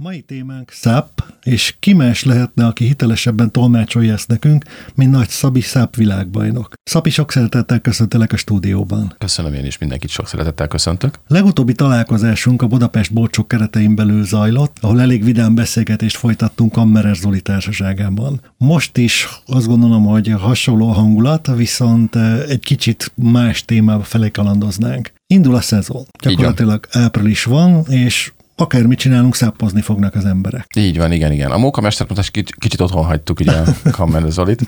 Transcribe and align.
A 0.00 0.02
mai 0.02 0.20
témánk 0.20 0.70
száp, 0.70 1.24
és 1.42 1.74
ki 1.78 1.92
más 1.92 2.24
lehetne, 2.24 2.66
aki 2.66 2.84
hitelesebben 2.84 3.52
tolmácsolja 3.52 4.12
ezt 4.12 4.28
nekünk, 4.28 4.64
mint 4.94 5.10
nagy 5.10 5.28
Szabi 5.28 5.60
száp 5.60 5.96
világbajnok. 5.96 6.74
Szabi, 6.82 7.10
sok 7.10 7.32
szeretettel 7.32 7.80
köszöntelek 7.80 8.32
a 8.32 8.36
stúdióban. 8.36 9.14
Köszönöm 9.18 9.54
én 9.54 9.64
is, 9.64 9.78
mindenkit 9.78 10.10
sok 10.10 10.28
szeretettel 10.28 10.68
köszöntök. 10.68 11.18
Legutóbbi 11.26 11.72
találkozásunk 11.72 12.62
a 12.62 12.66
Budapest 12.66 13.12
Bolcsok 13.12 13.48
keretein 13.48 13.94
belül 13.94 14.24
zajlott, 14.24 14.76
ahol 14.80 15.00
elég 15.00 15.24
vidám 15.24 15.54
beszélgetést 15.54 16.16
folytattunk 16.16 16.72
Kammerer 16.72 17.16
Zoli 17.16 17.40
társaságában. 17.40 18.40
Most 18.56 18.96
is 18.96 19.28
azt 19.46 19.66
gondolom, 19.66 20.04
hogy 20.04 20.28
hasonló 20.28 20.88
a 20.88 20.92
hangulat, 20.92 21.46
viszont 21.56 22.16
eh, 22.16 22.40
egy 22.48 22.64
kicsit 22.64 23.12
más 23.14 23.64
témába 23.64 24.02
felé 24.02 24.30
kalandoznánk. 24.30 25.12
Indul 25.26 25.54
a 25.54 25.60
szezon. 25.60 26.04
Gyakorlatilag 26.22 26.86
április 26.90 27.44
van, 27.44 27.84
és 27.88 28.32
akármit 28.60 28.98
csinálunk, 28.98 29.34
száppozni 29.34 29.80
fognak 29.80 30.14
az 30.14 30.24
emberek. 30.24 30.66
Így 30.76 30.96
van, 30.96 31.12
igen, 31.12 31.32
igen. 31.32 31.50
A 31.50 31.58
mókamestert 31.58 32.16
most 32.16 32.30
kicsit, 32.30 32.54
kicsit 32.58 32.80
otthon 32.80 33.04
hagytuk 33.04 33.40
ugye 33.40 33.52
a 33.52 33.64
Kammer 33.96 34.22
Zolit, 34.28 34.64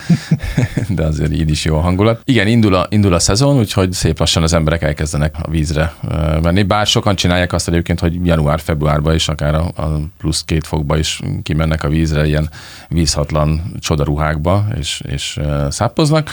de 0.97 1.05
azért 1.05 1.33
így 1.33 1.51
is 1.51 1.65
jó 1.65 1.77
a 1.77 1.81
hangulat. 1.81 2.21
Igen, 2.25 2.47
indul 2.47 2.75
a, 2.75 2.87
indul 2.91 3.15
a 3.15 3.19
szezon, 3.19 3.59
úgyhogy 3.59 3.93
szép 3.93 4.19
lassan 4.19 4.43
az 4.43 4.53
emberek 4.53 4.83
elkezdenek 4.83 5.35
a 5.43 5.51
vízre 5.51 5.95
menni. 6.43 6.63
Bár 6.63 6.87
sokan 6.87 7.17
csinálják 7.17 7.53
azt 7.53 7.69
egyébként, 7.69 8.01
hogy 8.01 8.27
január-februárban 8.27 9.15
is, 9.15 9.29
akár 9.29 9.55
a, 9.55 9.83
a 9.83 10.01
plusz 10.19 10.43
két 10.45 10.67
fokba 10.67 10.99
is 10.99 11.21
kimennek 11.43 11.85
a 11.85 11.89
vízre, 11.89 12.27
ilyen 12.27 12.51
vízhatlan 12.89 13.73
csodaruhákba, 13.79 14.67
és, 14.79 15.03
és 15.09 15.41
szápoznak 15.71 16.31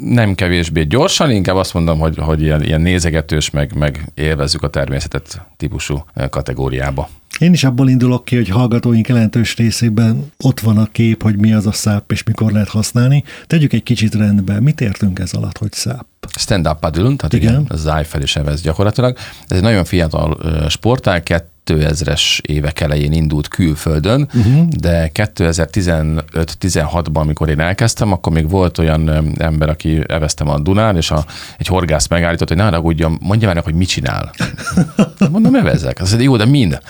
nem 0.00 0.34
kevésbé 0.34 0.82
gyorsan, 0.82 1.30
inkább 1.30 1.56
azt 1.56 1.74
mondom, 1.74 1.98
hogy, 1.98 2.16
hogy 2.18 2.42
ilyen, 2.42 2.62
ilyen 2.62 2.80
nézegetős, 2.80 3.50
meg, 3.50 3.74
meg 3.74 4.10
élvezzük 4.14 4.62
a 4.62 4.68
természetet 4.68 5.46
típusú 5.56 6.04
kategóriába. 6.30 7.08
Én 7.38 7.52
is 7.52 7.64
abból 7.64 7.88
indulok 7.88 8.24
ki, 8.24 8.36
hogy 8.36 8.48
hallgatóink 8.48 9.08
jelentős 9.08 9.56
részében 9.56 10.32
ott 10.38 10.60
van 10.60 10.78
a 10.78 10.86
kép, 10.92 11.22
hogy 11.22 11.38
mi 11.38 11.52
az 11.52 11.66
a 11.66 11.72
száp 11.72 12.12
és 12.12 12.22
mikor 12.22 12.52
lehet 12.52 12.68
használni. 12.68 13.24
Tegyük 13.46 13.72
egy 13.72 13.82
kicsit 13.82 14.14
rendbe. 14.14 14.60
Mit 14.60 14.80
értünk 14.80 15.18
ez 15.18 15.32
alatt, 15.32 15.58
hogy 15.58 15.72
száp? 15.72 16.06
Stand-up 16.38 16.78
paddle, 16.78 17.16
tehát 17.16 17.32
igen, 17.32 17.52
igen 17.52 17.66
az 17.68 17.90
fel 18.06 18.22
is 18.22 18.36
evez 18.36 18.60
gyakorlatilag. 18.60 19.16
Ez 19.48 19.56
egy 19.56 19.62
nagyon 19.62 19.84
fiatal 19.84 20.38
sportág, 20.68 21.22
2000-es 21.66 22.40
évek 22.40 22.80
elején 22.80 23.12
indult 23.12 23.48
külföldön, 23.48 24.28
uh-huh. 24.34 24.68
de 24.68 25.10
2015-16-ban, 25.14 27.12
amikor 27.12 27.48
én 27.48 27.60
elkezdtem, 27.60 28.12
akkor 28.12 28.32
még 28.32 28.50
volt 28.50 28.78
olyan 28.78 29.32
ember, 29.38 29.68
aki 29.68 30.00
eveztem 30.06 30.48
a 30.48 30.58
Dunán, 30.58 30.96
és 30.96 31.10
a, 31.10 31.24
egy 31.58 31.66
horgász 31.66 32.06
megállított, 32.06 32.48
hogy 32.48 32.56
ne 32.56 32.62
haragudjon, 32.62 33.18
mondja 33.20 33.48
már, 33.48 33.62
hogy 33.64 33.74
mit 33.74 33.88
csinál. 33.88 34.32
Mondom, 35.30 35.54
evezek. 35.54 36.00
Azt 36.00 36.10
mondja, 36.10 36.28
jó, 36.30 36.36
de 36.36 36.44
mind. 36.44 36.80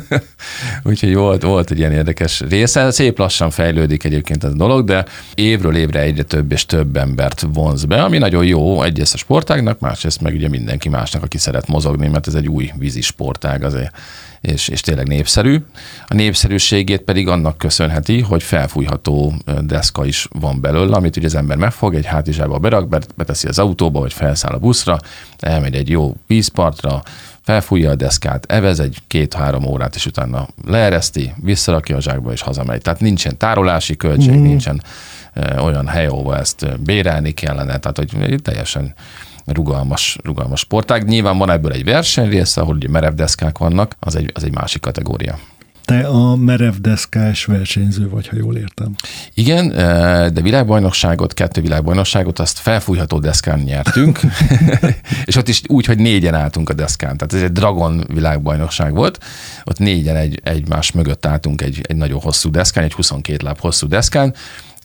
Úgyhogy 0.84 1.14
volt, 1.14 1.42
volt 1.42 1.70
egy 1.70 1.78
ilyen 1.78 1.92
érdekes 1.92 2.40
része. 2.48 2.90
Szép 2.90 3.18
lassan 3.18 3.50
fejlődik 3.50 4.04
egyébként 4.04 4.44
ez 4.44 4.50
a 4.50 4.56
dolog, 4.56 4.84
de 4.84 5.04
évről 5.34 5.76
évre 5.76 6.00
egyre 6.00 6.22
több 6.22 6.52
és 6.52 6.66
több 6.66 6.96
embert 6.96 7.46
vonz 7.52 7.84
be, 7.84 8.02
ami 8.02 8.18
nagyon 8.18 8.44
jó 8.44 8.55
egyrészt 8.82 9.14
a 9.14 9.16
sportágnak, 9.16 9.80
másrészt 9.80 10.20
meg 10.20 10.34
ugye 10.34 10.48
mindenki 10.48 10.88
másnak, 10.88 11.22
aki 11.22 11.38
szeret 11.38 11.66
mozogni, 11.66 12.08
mert 12.08 12.26
ez 12.26 12.34
egy 12.34 12.48
új 12.48 12.72
vízi 12.78 13.00
sportág 13.00 13.62
azért 13.62 13.94
és, 14.40 14.68
és 14.68 14.80
tényleg 14.80 15.06
népszerű. 15.06 15.64
A 16.06 16.14
népszerűségét 16.14 17.00
pedig 17.00 17.28
annak 17.28 17.58
köszönheti, 17.58 18.20
hogy 18.20 18.42
felfújható 18.42 19.34
deszka 19.60 20.04
is 20.04 20.28
van 20.40 20.60
belőle, 20.60 20.96
amit 20.96 21.16
ugye 21.16 21.26
az 21.26 21.34
ember 21.34 21.56
megfog, 21.56 21.94
egy 21.94 22.06
hátizsába 22.06 22.58
berak, 22.58 22.88
beteszi 23.16 23.48
az 23.48 23.58
autóba, 23.58 24.00
vagy 24.00 24.12
felszáll 24.12 24.52
a 24.52 24.58
buszra, 24.58 24.98
elmegy 25.38 25.74
egy 25.74 25.88
jó 25.88 26.14
vízpartra, 26.26 27.02
felfújja 27.40 27.90
a 27.90 27.94
deszkát, 27.94 28.52
evez 28.52 28.80
egy 28.80 28.98
két-három 29.06 29.64
órát, 29.64 29.94
és 29.94 30.06
utána 30.06 30.48
leereszti, 30.66 31.32
visszarakja 31.42 31.96
a 31.96 32.00
zsákba, 32.00 32.32
és 32.32 32.40
hazamegy. 32.40 32.82
Tehát 32.82 33.00
nincsen 33.00 33.36
tárolási 33.36 33.96
költség, 33.96 34.34
mm. 34.34 34.42
nincsen 34.42 34.82
olyan 35.58 35.86
hely, 35.86 36.06
ahova 36.06 36.38
ezt 36.38 36.80
bérelni 36.80 37.30
kellene, 37.30 37.78
tehát 37.78 37.96
hogy 37.96 38.40
teljesen 38.42 38.94
rugalmas, 39.46 40.18
rugalmas 40.24 40.60
sportág. 40.60 41.08
Nyilván 41.08 41.38
van 41.38 41.50
ebből 41.50 41.72
egy 41.72 41.84
versenyrésze, 41.84 42.60
ahol 42.60 42.74
ugye 42.74 42.88
merevdeszkák 42.88 43.58
vannak, 43.58 43.96
az 44.00 44.16
egy, 44.16 44.30
az 44.34 44.44
egy 44.44 44.54
másik 44.54 44.80
kategória. 44.80 45.38
Te 45.84 46.06
a 46.06 46.36
merevdeszkás 46.36 47.44
versenyző 47.44 48.08
vagy, 48.08 48.28
ha 48.28 48.36
jól 48.36 48.56
értem. 48.56 48.94
Igen, 49.34 49.72
eh, 49.72 50.28
de 50.28 50.40
világbajnokságot, 50.40 51.34
kettő 51.34 51.60
világbajnokságot, 51.60 52.38
azt 52.38 52.58
felfújható 52.58 53.18
deszkán 53.18 53.58
nyertünk, 53.58 54.20
és 55.24 55.36
ott 55.36 55.48
is 55.48 55.62
úgy, 55.66 55.86
hogy 55.86 55.98
négyen 55.98 56.34
álltunk 56.34 56.68
a 56.68 56.72
deszkán. 56.72 57.16
Tehát 57.16 57.32
ez 57.34 57.42
egy 57.42 57.52
Dragon 57.52 58.04
világbajnokság 58.12 58.94
volt, 58.94 59.24
ott 59.64 59.78
négyen 59.78 60.16
egy, 60.16 60.40
egymás 60.44 60.92
mögött 60.92 61.26
álltunk 61.26 61.62
egy, 61.62 61.80
egy 61.88 61.96
nagyon 61.96 62.20
hosszú 62.20 62.50
deszkán, 62.50 62.84
egy 62.84 62.92
22 62.92 63.44
láb 63.44 63.60
hosszú 63.60 63.86
deszkán, 63.88 64.34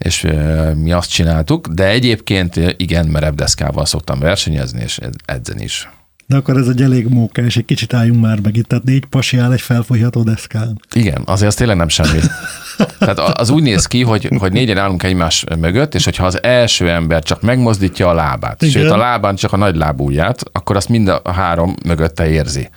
és 0.02 0.28
mi 0.76 0.92
azt 0.92 1.10
csináltuk, 1.10 1.68
de 1.68 1.88
egyébként 1.88 2.60
igen, 2.78 3.08
merev 3.08 3.34
deszkával 3.34 3.86
szoktam 3.86 4.20
versenyezni, 4.20 4.82
és 4.82 5.00
edzeni 5.26 5.64
is. 5.64 5.90
De 6.32 6.38
akkor 6.38 6.58
ez 6.58 6.68
egy 6.68 6.82
elég 6.82 7.08
mókás, 7.08 7.58
egy 7.58 7.66
kicsit 7.66 7.94
álljunk 7.94 8.22
már 8.22 8.40
meg 8.40 8.56
itt, 8.56 8.68
tehát 8.68 8.84
négy 8.84 9.06
pasi 9.06 9.38
áll 9.38 9.52
egy 9.52 9.62
felfolyható 9.62 10.24
deszkán. 10.24 10.82
Igen, 10.94 11.22
azért 11.26 11.48
az 11.48 11.56
tényleg 11.56 11.78
nem 11.78 11.88
semmi. 11.88 12.20
Tehát 13.00 13.20
az 13.20 13.50
úgy 13.50 13.64
néz 13.64 13.86
ki, 13.86 14.04
hogy, 14.04 14.30
hogy 14.38 14.52
négyen 14.52 14.78
állunk 14.78 15.04
egymás 15.04 15.44
mögött, 15.60 15.96
és 15.96 16.04
hogyha 16.06 16.26
az 16.26 16.44
első 16.44 16.90
ember 16.90 17.24
csak 17.24 17.42
megmozdítja 17.42 18.10
a 18.10 18.14
lábát, 18.14 18.62
Igen. 18.62 18.82
sőt 18.82 18.92
a 18.92 18.98
lábán 18.98 19.36
csak 19.36 19.54
a 19.54 19.58
nagy 19.58 19.76
lábúját, 19.76 20.44
akkor 20.52 20.76
azt 20.76 20.90
mind 20.90 21.08
a 21.08 21.32
három 21.32 21.76
mögötte 21.86 22.30
érzi. 22.30 22.70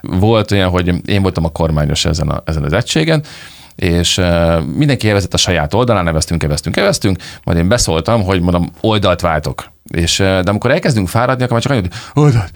Volt 0.00 0.50
olyan, 0.50 0.70
hogy 0.70 0.94
én 1.04 1.22
voltam 1.22 1.44
a 1.44 1.48
kormányos 1.48 2.04
ezen, 2.04 2.28
a, 2.28 2.42
ezen 2.44 2.64
az 2.64 2.72
egységen, 2.72 3.22
és 3.78 4.20
mindenki 4.74 5.08
elvezett 5.08 5.34
a 5.34 5.36
saját 5.36 5.74
oldalán, 5.74 6.04
neveztünk, 6.04 6.42
neveztünk, 6.42 6.76
neveztünk, 6.76 7.18
majd 7.44 7.58
én 7.58 7.68
beszóltam, 7.68 8.22
hogy 8.22 8.40
mondom, 8.40 8.70
oldalt 8.80 9.20
váltok. 9.20 9.72
És, 9.88 10.16
de 10.16 10.42
amikor 10.46 10.70
elkezdünk 10.70 11.08
fáradni, 11.08 11.42
akkor 11.42 11.52
már 11.52 11.62
csak 11.62 11.72
annyit, 11.72 11.94
hogy 12.12 12.22
oldalt, 12.22 12.50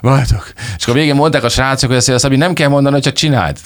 váltok. 0.00 0.52
És 0.76 0.82
akkor 0.82 0.94
végén 0.94 1.14
mondták 1.14 1.44
a 1.44 1.48
srácok, 1.48 1.88
hogy 1.88 1.98
ezt 1.98 2.18
Szabi 2.18 2.36
nem 2.36 2.52
kell 2.52 2.68
mondani, 2.68 2.94
hogy 2.94 3.04
csak 3.04 3.14
csináld. 3.14 3.58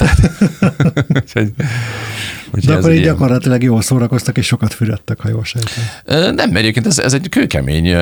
De 2.53 2.75
akkor 2.75 2.91
így 2.91 2.97
ilyen... 3.01 3.12
gyakorlatilag 3.12 3.62
jól 3.62 3.83
szórakoztak, 3.83 4.39
és 4.39 4.47
sokat 4.47 4.75
fürödtek, 4.75 5.21
ha 5.21 5.29
jól 5.29 5.45
sejtem. 5.45 5.84
Nem, 6.34 6.51
mert 6.51 6.56
egyébként 6.56 6.87
ez, 6.87 6.99
ez 6.99 7.12
egy 7.12 7.29
kőkemény 7.29 7.97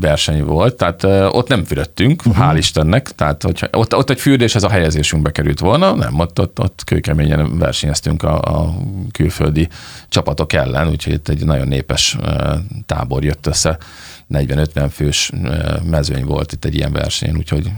verseny 0.00 0.44
volt, 0.44 0.74
tehát 0.74 1.04
ott 1.34 1.48
nem 1.48 1.64
fürödtünk, 1.64 2.22
uh-huh. 2.26 2.46
hál' 2.46 2.56
Istennek, 2.56 3.10
tehát 3.14 3.42
hogyha, 3.42 3.66
ott, 3.72 3.94
ott 3.94 4.10
egy 4.10 4.20
fürdés, 4.20 4.54
ez 4.54 4.62
a 4.62 4.68
helyezésünkbe 4.68 5.30
került 5.30 5.60
volna, 5.60 5.94
nem, 5.94 6.18
ott, 6.18 6.40
ott, 6.40 6.60
ott 6.60 6.82
kőkeményen 6.86 7.58
versenyeztünk 7.58 8.22
a, 8.22 8.40
a 8.40 8.74
külföldi 9.12 9.68
csapatok 10.08 10.52
ellen, 10.52 10.88
úgyhogy 10.88 11.12
itt 11.12 11.28
egy 11.28 11.44
nagyon 11.44 11.68
népes 11.68 12.18
tábor 12.86 13.24
jött 13.24 13.46
össze, 13.46 13.78
40-50 14.54 14.88
fős 14.92 15.30
mezőny 15.84 16.24
volt 16.24 16.52
itt 16.52 16.64
egy 16.64 16.74
ilyen 16.74 16.92
verseny, 16.92 17.36
úgyhogy 17.36 17.70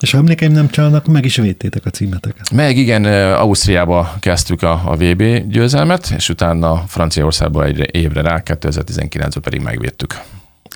és 0.00 0.10
ha 0.10 0.18
emlékeim 0.18 0.52
nem 0.52 0.68
csalnak, 0.68 1.06
meg 1.06 1.24
is 1.24 1.36
védtétek 1.36 1.86
a 1.86 1.90
címeteket. 1.90 2.50
Meg 2.50 2.76
igen, 2.76 3.04
Ausztriába 3.34 4.14
kezdtük 4.20 4.62
a, 4.62 4.82
a 4.84 4.96
VB 4.96 5.48
győzelmet, 5.48 6.12
és 6.16 6.28
utána 6.28 6.84
Franciaországba 6.86 7.64
egy 7.64 7.88
évre 7.94 8.20
rá, 8.22 8.42
2019-ben 8.44 9.42
pedig 9.42 9.60
megvédtük. 9.60 10.20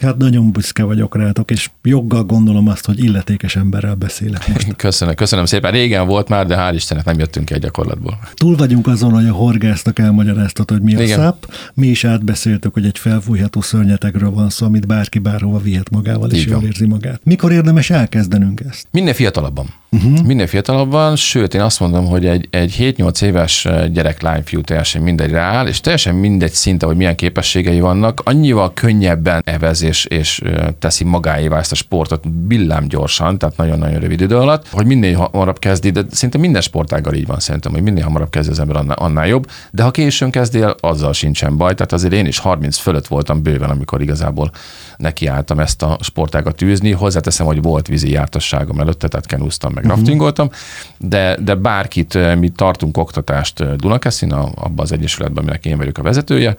Hát 0.00 0.16
nagyon 0.16 0.52
büszke 0.52 0.82
vagyok 0.82 1.16
rátok, 1.16 1.50
és 1.50 1.70
joggal 1.82 2.24
gondolom 2.24 2.68
azt, 2.68 2.86
hogy 2.86 3.04
illetékes 3.04 3.56
emberrel 3.56 3.94
beszélek 3.94 4.48
most. 4.48 4.76
Köszönöm, 4.86 5.14
köszönöm 5.14 5.44
szépen. 5.44 5.70
Régen 5.72 6.06
volt 6.06 6.28
már, 6.28 6.46
de 6.46 6.56
hál' 6.58 6.74
Istennek 6.74 7.04
nem 7.04 7.18
jöttünk 7.18 7.46
ki 7.46 7.54
egy 7.54 7.60
gyakorlatból. 7.60 8.18
Túl 8.34 8.56
vagyunk 8.56 8.86
azon, 8.86 9.12
hogy 9.12 9.26
a 9.26 9.32
horgásznak 9.32 9.98
elmagyaráztat, 9.98 10.70
hogy 10.70 10.82
mi 10.82 10.94
a 10.94 11.02
Igen. 11.02 11.18
száp. 11.18 11.54
Mi 11.74 11.86
is 11.86 12.04
átbeszéltük, 12.04 12.72
hogy 12.72 12.84
egy 12.84 12.98
felfújható 12.98 13.60
szörnyetegről 13.60 14.30
van 14.30 14.50
szó, 14.50 14.66
amit 14.66 14.86
bárki 14.86 15.18
bárhova 15.18 15.58
vihet 15.58 15.90
magával, 15.90 16.30
és 16.30 16.46
jól 16.46 16.62
érzi 16.62 16.86
magát. 16.86 17.20
Mikor 17.24 17.52
érdemes 17.52 17.90
elkezdenünk 17.90 18.60
ezt? 18.68 18.86
Minél 18.90 19.14
fiatalabban. 19.14 19.66
Uh-huh. 19.96 20.26
Minél 20.26 20.46
fiatalabban, 20.46 21.16
sőt, 21.16 21.54
én 21.54 21.60
azt 21.60 21.80
mondom, 21.80 22.06
hogy 22.06 22.26
egy, 22.26 22.48
egy 22.50 22.76
7-8 22.78 23.22
éves 23.22 23.68
gyerek, 23.92 24.22
lány, 24.22 24.42
fiú 24.44 24.60
teljesen 24.60 25.03
mindegy 25.03 25.30
rááll, 25.30 25.66
és 25.66 25.80
teljesen 25.80 26.15
mindegy 26.15 26.53
szinte, 26.53 26.86
hogy 26.86 26.97
milyen 26.97 27.16
képességei 27.16 27.80
vannak, 27.80 28.21
annyival 28.24 28.72
könnyebben 28.74 29.42
evez 29.44 29.82
és, 29.82 30.04
és 30.04 30.42
teszi 30.78 31.04
magáévá 31.04 31.59
ezt 31.59 31.72
a 31.72 31.74
sportot 31.74 32.24
villám 32.48 32.88
gyorsan, 32.88 33.38
tehát 33.38 33.56
nagyon-nagyon 33.56 34.00
rövid 34.00 34.21
idő 34.21 34.36
alatt, 34.36 34.68
hogy 34.68 34.86
minél 34.86 35.28
hamarabb 35.32 35.59
kezdi, 35.59 35.91
de 35.91 36.03
szinte 36.10 36.38
minden 36.38 36.62
sportággal 36.62 37.15
így 37.15 37.26
van 37.26 37.41
szerintem, 37.41 37.72
hogy 37.72 37.82
minél 37.82 38.04
hamarabb 38.04 38.30
kezdi 38.30 38.50
az 38.50 38.60
ember, 38.60 38.76
annál, 38.76 38.97
annál 38.97 39.26
jobb, 39.26 39.47
de 39.71 39.82
ha 39.82 39.91
későn 39.91 40.30
kezdi 40.30 40.60
el, 40.60 40.74
azzal 40.80 41.12
sincsen 41.12 41.56
baj, 41.56 41.74
tehát 41.74 41.92
azért 41.92 42.12
én 42.12 42.26
is 42.26 42.38
30 42.38 42.76
fölött 42.76 43.06
voltam 43.06 43.42
bőven, 43.42 43.71
amikor 43.71 44.00
igazából 44.00 44.50
nekiálltam 44.97 45.59
ezt 45.59 45.83
a 45.83 45.98
sportágat 46.01 46.57
tűzni. 46.57 46.91
Hozzáteszem, 46.93 47.47
hogy 47.47 47.63
volt 47.63 47.87
vízi 47.87 48.10
jártasságom 48.10 48.81
előtte, 48.81 49.09
tehát 49.09 49.27
kenúztam, 49.27 49.72
meg 49.72 49.84
uh-huh. 49.84 49.98
raftingoltam, 49.98 50.51
de, 50.98 51.37
de 51.41 51.54
bárkit, 51.54 52.37
mi 52.39 52.48
tartunk 52.48 52.97
oktatást 52.97 53.77
Dunakeszin, 53.77 54.33
abban 54.33 54.78
az 54.78 54.93
egyesületben, 54.93 55.43
aminek 55.43 55.65
én 55.65 55.77
vagyok 55.77 55.98
a 55.98 56.03
vezetője, 56.03 56.57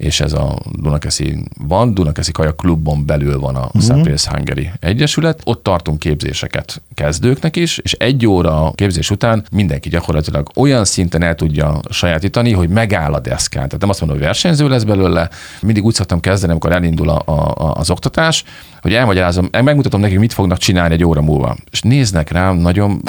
és 0.00 0.20
ez 0.20 0.32
a 0.32 0.58
Dunakeszi 0.72 1.44
van, 1.58 1.94
Dunakeszi 1.94 2.32
Kaja 2.32 2.52
Klubon 2.52 3.06
belül 3.06 3.38
van 3.38 3.56
a 3.56 3.64
uh-huh. 3.64 3.82
Szápész 3.82 4.26
Hungary 4.26 4.70
Egyesület, 4.80 5.40
ott 5.44 5.62
tartunk 5.62 5.98
képzéseket 5.98 6.82
kezdőknek 6.94 7.56
is, 7.56 7.78
és 7.78 7.92
egy 7.92 8.26
óra 8.26 8.72
képzés 8.74 9.10
után 9.10 9.44
mindenki 9.50 9.88
gyakorlatilag 9.88 10.50
olyan 10.54 10.84
szinten 10.84 11.22
el 11.22 11.34
tudja 11.34 11.80
sajátítani, 11.90 12.52
hogy 12.52 12.68
megáll 12.68 13.12
a 13.12 13.20
deszkán. 13.20 13.64
Tehát 13.66 13.80
nem 13.80 13.88
azt 13.88 14.00
mondom, 14.00 14.18
hogy 14.18 14.26
versenyző 14.26 14.68
lesz 14.68 14.82
belőle, 14.82 15.28
mindig 15.60 15.84
úgy 15.84 15.94
szoktam 15.94 16.20
kezdeni, 16.20 16.50
amikor 16.50 16.72
elindul 16.72 17.08
a, 17.08 17.22
a, 17.24 17.74
az 17.74 17.90
oktatás, 17.90 18.44
hogy 18.80 18.94
elmagyarázom, 18.94 19.48
megmutatom 19.50 20.00
nekik, 20.00 20.18
mit 20.18 20.32
fognak 20.32 20.58
csinálni 20.58 20.94
egy 20.94 21.04
óra 21.04 21.20
múlva. 21.20 21.56
És 21.70 21.82
néznek 21.82 22.30
rám 22.30 22.56
nagyon 22.56 23.02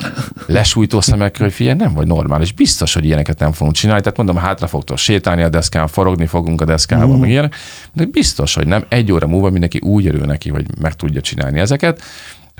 lesújtó 0.47 1.01
szemekkel, 1.01 1.45
hogy 1.45 1.53
figyelj, 1.53 1.77
nem 1.77 1.93
vagy 1.93 2.07
normális, 2.07 2.51
biztos, 2.51 2.93
hogy 2.93 3.05
ilyeneket 3.05 3.39
nem 3.39 3.51
fogunk 3.51 3.75
csinálni. 3.75 4.01
Tehát 4.01 4.17
mondom, 4.17 4.35
hátra 4.35 4.67
fogtok 4.67 4.97
sétálni 4.97 5.41
a 5.41 5.49
deszkán, 5.49 5.87
forogni 5.87 6.25
fogunk 6.25 6.61
a 6.61 6.65
deszkával, 6.65 7.17
mm. 7.17 7.19
meg 7.19 7.29
ilyenek. 7.29 7.55
De 7.93 8.05
biztos, 8.05 8.53
hogy 8.53 8.67
nem. 8.67 8.85
Egy 8.89 9.11
óra 9.11 9.27
múlva 9.27 9.49
mindenki 9.49 9.79
úgy 9.79 10.07
örül 10.07 10.25
neki, 10.25 10.49
hogy 10.49 10.65
meg 10.81 10.95
tudja 10.95 11.21
csinálni 11.21 11.59
ezeket 11.59 12.01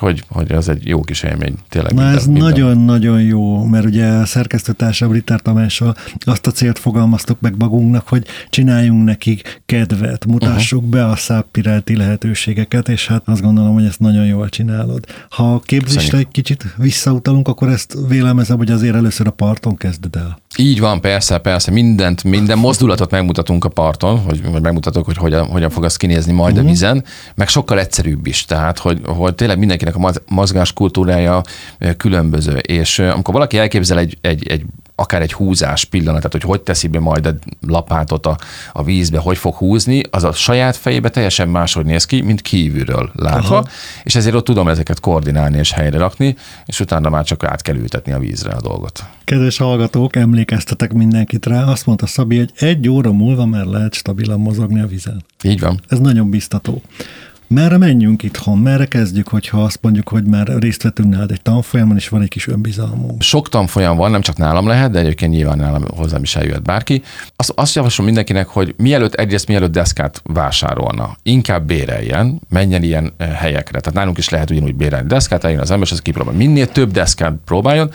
hogy, 0.02 0.24
hogy 0.28 0.52
ez 0.52 0.68
egy 0.68 0.88
jó 0.88 1.02
kis 1.02 1.24
élmény. 1.24 1.56
Tényleg 1.70 1.94
Na 1.94 2.04
ez 2.04 2.26
nagyon-nagyon 2.26 3.22
jó, 3.22 3.64
mert 3.64 3.86
ugye 3.86 4.08
a 4.08 4.26
szerkesztőtársam 4.26 5.12
Ritter 5.12 5.42
Tamással 5.42 5.96
azt 6.20 6.48
a 6.48 6.52
célt 6.52 6.80
fogalmaztuk 6.80 7.40
meg 7.40 7.54
magunknak, 7.58 8.08
hogy 8.08 8.26
csináljunk 8.50 9.06
nekik 9.06 9.62
kedvet, 9.66 10.26
mutassuk 10.26 10.80
uh-huh. 10.80 10.94
be 10.94 11.06
a 11.06 11.16
száppirálti 11.16 11.96
lehetőségeket, 11.96 12.90
és 12.90 13.08
hát 13.08 13.22
azt 13.26 13.42
gondolom, 13.42 13.74
hogy 13.74 13.86
ezt 13.86 14.00
nagyon 14.00 14.26
jól 14.26 14.50
csinálod. 14.50 15.06
Ha 15.30 15.54
a 15.54 15.60
képzésre 15.60 16.18
egy 16.18 16.28
kicsit 16.32 16.76
visszautalunk, 16.78 17.48
akkor 17.48 17.70
ezt 17.70 17.98
vélelmezem, 18.08 18.58
hogy 18.58 18.72
azért 18.72 18.96
először 18.96 19.28
a 19.28 19.32
parton 19.32 19.78
kezded 19.78 20.16
el. 20.16 20.40
Így 20.58 20.80
van, 20.80 21.02
persze, 21.02 21.38
persze, 21.38 21.72
mindent, 21.72 22.24
minden 22.24 22.58
mozdulatot 22.58 23.12
megmutatunk 23.12 23.66
a 23.66 23.70
parton, 23.70 24.20
hogy, 24.20 24.42
hogy 24.52 24.62
megmutatok, 24.62 25.06
hogy 25.06 25.18
hogyan, 25.18 25.46
hogyan 25.46 25.70
fog 25.70 25.84
az 25.84 25.96
kinézni 25.98 26.32
majd 26.32 26.52
uh-huh. 26.52 26.60
a 26.60 26.62
mhm. 26.62 26.72
vizen, 26.72 27.04
meg 27.36 27.48
sokkal 27.48 27.80
egyszerűbb 27.80 28.28
is, 28.28 28.46
tehát 28.46 28.80
hogy, 28.80 29.02
hogy 29.04 29.36
tényleg 29.36 29.58
mindenkinek 29.58 29.91
a 29.96 30.14
mozgáskultúrája 30.28 31.42
különböző, 31.98 32.58
és 32.58 33.00
amikor 33.00 33.34
valaki 33.34 33.58
elképzel 33.58 33.98
egy, 33.98 34.18
egy, 34.22 34.48
egy 34.48 34.66
akár 35.02 35.22
egy 35.22 35.34
húzás 35.34 35.86
pillanatát, 35.86 36.32
hogy 36.32 36.44
hogy 36.44 36.62
teszi 36.62 36.88
be 36.88 37.00
majd 37.00 37.26
a 37.26 37.34
lapátot 37.68 38.26
a, 38.26 38.38
a 38.74 38.84
vízbe, 38.84 39.20
hogy 39.20 39.38
fog 39.38 39.56
húzni, 39.56 40.04
az 40.10 40.24
a 40.24 40.32
saját 40.32 40.76
fejébe 40.76 41.10
teljesen 41.10 41.50
máshogy 41.50 41.86
néz 41.86 42.06
ki, 42.06 42.22
mint 42.22 42.42
kívülről 42.42 43.12
látva, 43.16 43.58
Aha. 43.58 43.68
és 44.04 44.16
ezért 44.16 44.36
ott 44.36 44.46
tudom 44.46 44.68
ezeket 44.68 45.00
koordinálni 45.00 45.58
és 45.58 45.72
helyre 45.72 45.98
rakni, 45.98 46.36
és 46.66 46.80
utána 46.80 47.10
már 47.10 47.24
csak 47.24 47.44
át 47.44 47.62
kell 47.62 47.76
ültetni 47.76 48.12
a 48.12 48.20
vízre 48.20 48.52
a 48.52 48.62
dolgot. 48.62 49.04
Kedves 49.24 49.58
hallgatók, 49.58 50.16
emlékeztetek 50.16 50.94
mindenkit 50.94 51.46
rá, 51.46 51.64
azt 51.64 51.86
mondta 51.86 52.08
Szabi, 52.08 52.38
hogy 52.38 52.52
egy 52.56 52.90
óra 52.90 53.12
múlva 53.12 53.46
már 53.46 53.66
lehet 53.66 53.94
stabilan 53.94 54.40
mozogni 54.40 54.82
a 54.82 54.88
vízen. 54.88 55.24
Így 55.44 55.60
van. 55.60 55.80
Ez 55.88 56.00
nagyon 56.00 56.30
biztató. 56.30 56.82
Merre 57.54 57.78
menjünk 57.78 58.24
itthon? 58.24 58.58
Merre 58.58 58.86
kezdjük, 58.86 59.28
hogyha 59.28 59.64
azt 59.64 59.80
mondjuk, 59.82 60.10
hogy 60.10 60.24
már 60.24 60.48
részt 60.48 60.84
vettünk 60.84 61.10
nálad 61.10 61.32
egy 61.32 61.42
tanfolyamon, 61.42 61.96
és 61.96 62.10
van 62.10 62.22
egy 62.22 62.28
kis 62.28 62.48
önbizalmunk? 62.48 63.22
Sok 63.22 63.50
tanfolyam 63.50 63.98
van, 63.98 64.12
nem 64.12 64.22
csak 64.22 64.38
nálam 64.38 64.68
lehet, 64.68 64.92
de 64.92 65.00
egyébként 65.00 65.32
nyilván 65.32 65.58
nálam 65.58 65.84
hozzám 65.96 66.24
is 66.24 66.36
eljöhet 66.36 66.64
bárki. 66.64 67.02
Azt, 67.36 67.52
azt 67.56 67.76
javaslom 67.76 68.06
mindenkinek, 68.06 68.48
hogy 68.48 68.74
mielőtt 68.78 69.14
egyrészt 69.14 69.48
mielőtt 69.48 69.72
deszkát 69.72 70.22
vásárolna, 70.24 71.18
inkább 71.24 71.66
béreljen, 71.66 72.42
menjen 72.50 72.84
ilyen 72.84 73.14
eh, 73.18 73.30
helyekre. 73.30 73.80
Tehát 73.80 73.98
nálunk 73.98 74.18
is 74.18 74.30
lehet 74.30 74.50
ugyanúgy 74.50 74.76
bérelni 74.76 75.08
deszkát, 75.08 75.44
eljön 75.44 75.60
az 75.60 75.72
ember, 75.72 75.88
és 75.88 75.94
az 75.94 76.02
kipróbál. 76.02 76.34
Minél 76.34 76.68
több 76.68 76.92
deszkát 76.92 77.34
próbáljon, 77.46 77.92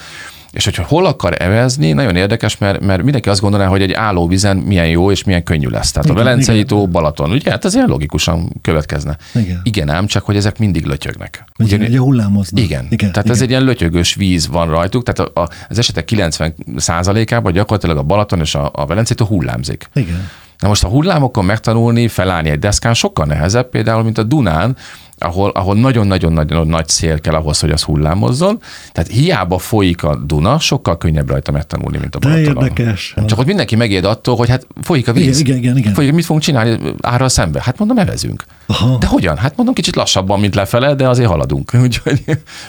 és 0.56 0.64
hogyha 0.64 0.84
hol 0.84 1.06
akar 1.06 1.34
evezni, 1.38 1.92
nagyon 1.92 2.16
érdekes, 2.16 2.58
mert, 2.58 2.80
mert 2.80 3.02
mindenki 3.02 3.28
azt 3.28 3.40
gondolná, 3.40 3.66
hogy 3.66 3.82
egy 3.82 3.92
állóvizen 3.92 4.56
milyen 4.56 4.88
jó 4.88 5.10
és 5.10 5.24
milyen 5.24 5.42
könnyű 5.42 5.68
lesz. 5.68 5.90
Tehát 5.90 6.08
igen, 6.08 6.20
a 6.20 6.24
Velencei 6.24 6.64
tó, 6.64 6.86
Balaton, 6.86 7.30
ugye? 7.30 7.50
Hát 7.50 7.64
ez 7.64 7.74
ilyen 7.74 7.88
logikusan 7.88 8.52
következne. 8.62 9.16
Igen. 9.34 9.60
igen 9.62 9.88
ám, 9.88 10.06
csak 10.06 10.24
hogy 10.24 10.36
ezek 10.36 10.58
mindig 10.58 10.84
lötyögnek. 10.84 11.44
Ugye, 11.58 11.76
ugye 11.76 11.98
hullámoznak. 11.98 12.64
Igen. 12.64 12.86
igen. 12.90 13.12
Tehát 13.12 13.24
igen. 13.24 13.36
ez 13.36 13.42
egy 13.42 13.50
ilyen 13.50 13.64
lötyögös 13.64 14.14
víz 14.14 14.48
van 14.48 14.68
rajtuk, 14.68 15.02
tehát 15.02 15.30
a, 15.32 15.40
a, 15.40 15.48
az 15.68 15.78
esetek 15.78 16.08
90% 16.12 17.26
ában 17.30 17.52
gyakorlatilag 17.52 17.96
a 17.96 18.02
Balaton 18.02 18.40
és 18.40 18.54
a, 18.54 18.70
a 18.74 18.86
Velencei 18.86 19.16
tó 19.16 19.24
hullámzik. 19.24 19.88
Igen. 19.94 20.28
Na 20.58 20.68
most 20.68 20.84
a 20.84 20.88
hullámokon 20.88 21.44
megtanulni, 21.44 22.08
felállni 22.08 22.50
egy 22.50 22.58
deszkán 22.58 22.94
sokkal 22.94 23.26
nehezebb 23.26 23.68
például, 23.68 24.02
mint 24.02 24.18
a 24.18 24.22
Dunán, 24.22 24.76
ahol, 25.18 25.50
ahol 25.50 25.74
nagyon-nagyon-nagyon 25.74 26.66
nagy 26.66 26.88
szél 26.88 27.20
kell 27.20 27.34
ahhoz, 27.34 27.60
hogy 27.60 27.70
az 27.70 27.82
hullámozzon. 27.82 28.60
Tehát 28.92 29.10
hiába 29.10 29.58
folyik 29.58 30.02
a 30.02 30.16
Duna, 30.16 30.58
sokkal 30.58 30.98
könnyebb 30.98 31.30
rajta 31.30 31.52
megtanulni, 31.52 31.98
mint 31.98 32.14
a 32.14 32.18
Balatonon. 32.18 32.54
De 32.54 32.60
érdekes. 32.60 33.14
Csak 33.26 33.36
hogy 33.36 33.46
mindenki 33.46 33.76
megéd 33.76 34.04
attól, 34.04 34.36
hogy 34.36 34.48
hát 34.48 34.66
folyik 34.82 35.08
a 35.08 35.12
víz. 35.12 35.40
Igen, 35.40 35.56
igen, 35.56 35.76
igen. 35.76 35.94
Folyik, 35.94 36.12
mit 36.12 36.24
fogunk 36.24 36.44
csinálni 36.44 36.94
árral 37.00 37.28
szembe? 37.28 37.60
Hát 37.62 37.78
mondom, 37.78 37.98
evezünk. 37.98 38.44
Aha. 38.66 38.96
De 38.98 39.06
hogyan? 39.06 39.36
Hát 39.36 39.56
mondom, 39.56 39.74
kicsit 39.74 39.96
lassabban, 39.96 40.40
mint 40.40 40.54
lefele, 40.54 40.94
de 40.94 41.08
azért 41.08 41.28
haladunk. 41.28 41.72
Úgyhogy 41.82 42.22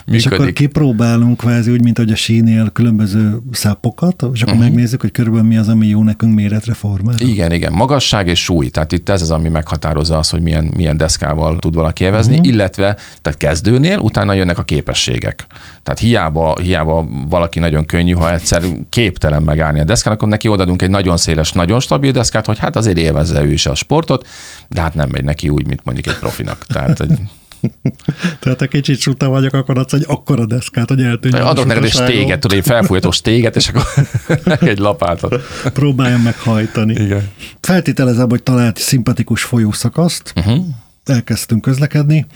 És 0.06 0.26
akkor 0.26 0.52
kipróbálunk 0.52 1.36
kvázi 1.36 1.70
úgy, 1.70 1.82
mint 1.82 1.96
hogy 1.96 2.10
a 2.10 2.16
sínél 2.16 2.70
különböző 2.72 3.38
szápokat, 3.52 4.24
és 4.32 4.42
akkor 4.42 4.54
uh-huh. 4.54 4.68
megnézzük, 4.68 5.00
hogy 5.00 5.10
körülbelül 5.10 5.48
mi 5.48 5.56
az, 5.56 5.68
ami 5.68 5.86
jó 5.86 6.02
nekünk 6.02 6.34
méretre 6.34 6.74
formál. 6.74 7.14
Igen, 7.18 7.52
igen. 7.52 7.72
Magasság 7.72 8.26
és 8.26 8.42
súly. 8.42 8.68
Tehát 8.68 8.92
itt 8.92 9.08
ez 9.08 9.22
az, 9.22 9.30
ami 9.30 9.48
meghatározza 9.48 10.18
azt, 10.18 10.30
hogy 10.30 10.40
milyen, 10.40 10.72
milyen 10.76 10.96
deszkával 10.96 11.58
tud 11.58 11.74
valaki 11.74 12.04
evezni, 12.04 12.37
uh-huh. 12.38 12.52
illetve 12.52 12.96
tehát 13.22 13.38
kezdőnél 13.38 13.98
utána 13.98 14.32
jönnek 14.32 14.58
a 14.58 14.62
képességek. 14.62 15.46
Tehát 15.82 15.98
hiába, 15.98 16.58
hiába 16.58 17.08
valaki 17.28 17.58
nagyon 17.58 17.84
könnyű, 17.84 18.12
ha 18.12 18.32
egyszer 18.32 18.62
képtelen 18.88 19.42
megállni 19.42 19.80
a 19.80 19.84
deszkán, 19.84 20.12
akkor 20.12 20.28
neki 20.28 20.48
odadunk 20.48 20.82
egy 20.82 20.90
nagyon 20.90 21.16
széles, 21.16 21.52
nagyon 21.52 21.80
stabil 21.80 22.12
deszkát, 22.12 22.46
hogy 22.46 22.58
hát 22.58 22.76
azért 22.76 22.98
élvezze 22.98 23.42
ő 23.42 23.52
is 23.52 23.66
a 23.66 23.74
sportot, 23.74 24.26
de 24.68 24.80
hát 24.80 24.94
nem 24.94 25.08
megy 25.08 25.24
neki 25.24 25.48
úgy, 25.48 25.66
mint 25.66 25.84
mondjuk 25.84 26.06
egy 26.06 26.18
profinak. 26.18 26.66
Tehát 26.66 27.00
egy 27.00 27.18
tehát 28.40 28.58
ha 28.58 28.66
kicsit 28.66 29.00
suta 29.00 29.28
vagyok, 29.28 29.52
akkor 29.52 29.78
adsz 29.78 29.92
egy 29.92 30.04
akkora 30.06 30.46
deszkát, 30.46 30.88
hogy 30.88 31.02
eltűnjön. 31.02 31.42
Adok 31.42 31.66
neked 31.66 31.84
egy 31.84 31.90
stéget, 31.90 32.40
tudod, 32.40 32.58
egy 32.58 32.64
felfújhatós 32.64 33.16
stéget, 33.16 33.56
és 33.56 33.68
akkor 33.68 33.84
egy 34.68 34.78
lapátot. 34.78 35.42
Próbáljam 35.72 36.20
meghajtani. 36.20 36.92
Igen. 36.92 37.28
Feltételezem, 37.60 38.28
hogy 38.28 38.42
talált 38.42 38.78
szimpatikus 38.78 39.42
folyószakaszt, 39.42 40.32
uh-huh. 40.36 40.64
Elkezdtünk 41.08 41.60
közlekedni. 41.60 42.26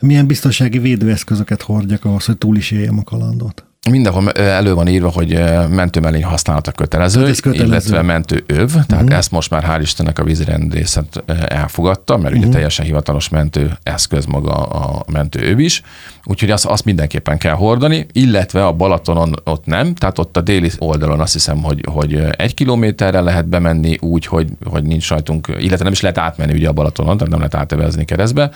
Milyen 0.00 0.26
biztonsági 0.26 0.78
védőeszközöket 0.78 1.62
hordjak 1.62 2.04
ahhoz, 2.04 2.24
hogy 2.24 2.38
túl 2.38 2.56
is 2.56 2.70
éljem 2.70 2.98
a 2.98 3.02
kalandot? 3.02 3.71
Mindenhol 3.90 4.30
elő 4.30 4.74
van 4.74 4.88
írva, 4.88 5.08
hogy 5.08 5.42
mentőmellény 5.68 6.24
használata 6.24 6.72
kötelező, 6.72 7.26
hát 7.26 7.40
kötelező. 7.40 7.66
illetve 7.66 8.02
mentőöv, 8.02 8.70
tehát 8.72 8.92
uh-huh. 8.92 9.16
ezt 9.16 9.30
most 9.30 9.50
már 9.50 9.64
hál' 9.64 9.80
Istennek 9.80 10.18
a 10.18 10.24
vízirendészet 10.24 11.24
elfogadta, 11.48 12.12
mert 12.12 12.24
uh-huh. 12.24 12.38
ugye 12.38 12.46
mhm. 12.46 12.54
teljesen 12.54 12.84
hivatalos 12.84 13.28
mentő 13.28 13.78
eszköz 13.82 14.24
maga 14.24 14.52
a 14.52 15.04
mentőöv 15.12 15.58
is, 15.58 15.82
úgyhogy 16.24 16.50
azt, 16.50 16.66
azt 16.66 16.84
mindenképpen 16.84 17.38
kell 17.38 17.54
hordani, 17.54 18.06
illetve 18.12 18.66
a 18.66 18.72
Balatonon 18.72 19.34
ott 19.44 19.66
nem, 19.66 19.94
tehát 19.94 20.18
ott 20.18 20.36
a 20.36 20.40
déli 20.40 20.70
oldalon 20.78 21.20
azt 21.20 21.32
hiszem, 21.32 21.62
hogy, 21.62 21.84
hogy 21.90 22.24
egy 22.30 22.54
kilométerre 22.54 23.20
lehet 23.20 23.48
bemenni 23.48 23.96
úgy, 24.00 24.26
hogy, 24.26 24.48
hogy 24.64 24.82
nincs 24.82 25.08
rajtunk, 25.08 25.46
illetve 25.58 25.84
nem 25.84 25.92
is 25.92 26.00
lehet 26.00 26.18
átmenni 26.18 26.52
ugye 26.52 26.68
a 26.68 26.72
Balatonon, 26.72 27.16
tehát 27.16 27.30
nem 27.30 27.38
lehet 27.38 27.54
átevezni 27.54 28.04
keresztbe, 28.04 28.50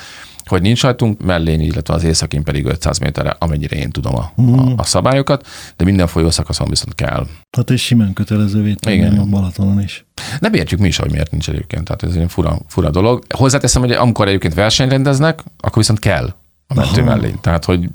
hogy 0.47 0.63
nincs 0.63 0.83
rajtunk 0.83 1.23
mellény, 1.23 1.61
illetve 1.61 1.95
az 1.95 2.05
északin 2.05 2.43
pedig 2.43 2.65
500 2.65 2.99
méterre, 2.99 3.37
amennyire 3.39 3.77
én 3.77 3.91
tudom 3.91 4.15
a, 4.15 4.33
mm. 4.43 4.53
a, 4.53 4.63
mhm. 4.63 4.73
a 4.77 4.85
szabályokat, 4.85 5.47
de 5.77 5.85
minden 5.85 6.07
folyószakaszon 6.07 6.69
viszont 6.69 6.95
kell. 6.95 7.27
Tehát 7.51 7.71
és 7.71 7.85
simán 7.85 8.13
kötelezővé 8.13 8.75
tenni 8.75 9.19
a 9.19 9.25
Balatonon 9.25 9.83
is. 9.83 10.07
Nem 10.41 10.55
értjük 10.55 10.81
mi 10.81 10.87
is, 10.87 10.97
hogy 10.97 11.11
miért 11.11 11.31
nincs 11.31 11.49
egyébként, 11.49 11.85
tehát 11.85 12.03
ez 12.03 12.15
egy 12.15 12.31
fura, 12.31 12.59
fura 12.69 12.91
dolog. 12.91 13.23
Hozzáteszem, 13.35 13.83
hogy 13.83 13.93
amikor 13.93 14.29
egyébként 14.29 14.55
versenyrendeznek, 14.55 15.43
akkor 15.59 15.77
viszont 15.77 15.99
kell 15.99 16.35
a 16.69 16.75
mentő 16.75 17.03
mellény. 17.03 17.41
Tehát, 17.41 17.65
hogy 17.65 17.89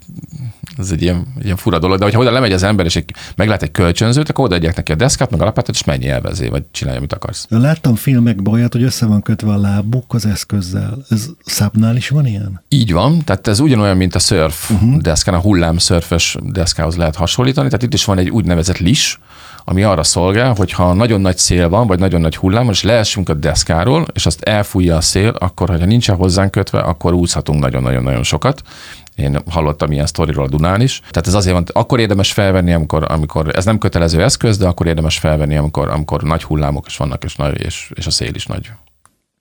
ez 0.78 0.92
egy 0.92 1.02
ilyen, 1.02 1.28
ilyen 1.42 1.56
fura 1.56 1.80
dolog, 1.80 1.98
de 1.98 2.04
hogyha 2.04 2.20
oda 2.20 2.32
lemegy 2.32 2.52
az 2.52 2.64
ember, 2.64 2.86
és 2.86 2.96
egy, 2.96 3.14
meglát 3.36 3.64
egy 3.64 3.72
kölcsönzőt, 3.72 4.30
akkor 4.30 4.46
odaadják 4.46 4.76
neki 4.76 4.92
a 4.92 4.96
deszkát, 4.96 5.32
meg 5.32 5.42
a 5.42 5.46
lapátot, 5.46 5.76
és 5.76 5.84
mennyi 5.84 6.08
elvezé, 6.08 6.48
vagy 6.48 6.64
csinálja, 6.72 7.00
amit 7.00 7.14
akarsz. 7.14 7.46
Láttam 7.50 7.96
filmekben 7.96 8.54
olyat, 8.54 8.74
hogy 8.74 8.84
össze 8.84 9.06
van 9.06 9.22
kötve 9.22 9.52
a 9.52 9.58
lábuk 9.58 10.14
az 10.14 10.26
eszközzel. 10.26 11.06
Ez 11.10 11.30
szápnál 11.46 11.96
is 11.96 12.10
van 12.10 12.26
ilyen? 12.26 12.62
Így 12.70 12.92
van, 12.92 13.24
tehát 13.24 13.48
ez 13.48 13.60
ugyanolyan, 13.60 13.98
mint 13.98 14.16
a 14.16 14.20
surf 14.20 14.70
uh-huh. 14.70 14.98
deszkán, 14.98 15.36
a 15.36 15.40
hullám 15.40 15.78
szörfös 15.78 16.38
deszkához 16.42 16.96
lehet 16.96 17.16
hasonlítani. 17.16 17.68
Tehát 17.68 17.84
itt 17.84 17.94
is 17.94 18.06
van 18.06 18.18
egy 18.18 18.30
úgynevezett 18.30 18.78
lis, 18.78 19.20
ami 19.64 19.84
arra 19.84 20.04
szolgál, 20.04 20.54
hogy 20.58 20.72
ha 20.72 20.94
nagyon 20.94 21.22
nagy 21.22 21.38
szél 21.38 21.70
van, 21.70 21.88
vagy 21.88 22.00
nagyon 22.00 22.22
nagy 22.22 22.36
hullám, 22.36 22.70
és 22.70 22.84
leesünk 22.84 23.30
a 23.30 23.34
deszkáról, 23.34 24.06
és 24.14 24.26
azt 24.26 24.42
elfújja 24.42 24.96
a 24.96 25.02
szél, 25.02 25.30
akkor, 25.40 25.70
ha 25.70 25.86
nincsen 25.86 26.16
hozzánk 26.16 26.52
kötve, 26.52 26.80
akkor 26.80 27.14
úszhatunk 27.14 27.60
nagyon-nagyon-nagyon 27.60 28.24
sokat. 28.24 28.62
Én 29.16 29.42
hallottam 29.50 29.92
ilyen 29.92 30.06
sztoriról 30.06 30.48
Dunán 30.48 30.82
is. 30.82 31.00
Tehát 31.00 31.28
ez 31.28 31.34
azért 31.34 31.54
van, 31.54 31.66
akkor 31.72 32.00
érdemes 32.00 32.34
felvenni, 32.34 32.74
amikor, 32.74 33.12
amikor 33.12 33.56
ez 33.56 33.66
nem 33.66 33.78
kötelező 33.78 34.24
eszköz, 34.24 34.58
de 34.58 34.68
akkor 34.68 34.88
érdemes 34.88 35.18
felvenni, 35.18 35.58
amikor, 35.58 35.90
amikor 35.90 36.24
nagy 36.24 36.44
hullámok 36.44 36.88
is 36.88 36.98
vannak, 36.98 37.24
és, 37.24 37.36
nagy, 37.36 37.62
és, 37.62 37.92
és 37.94 38.06
a 38.06 38.12
szél 38.12 38.34
is 38.34 38.46
nagy. 38.46 38.72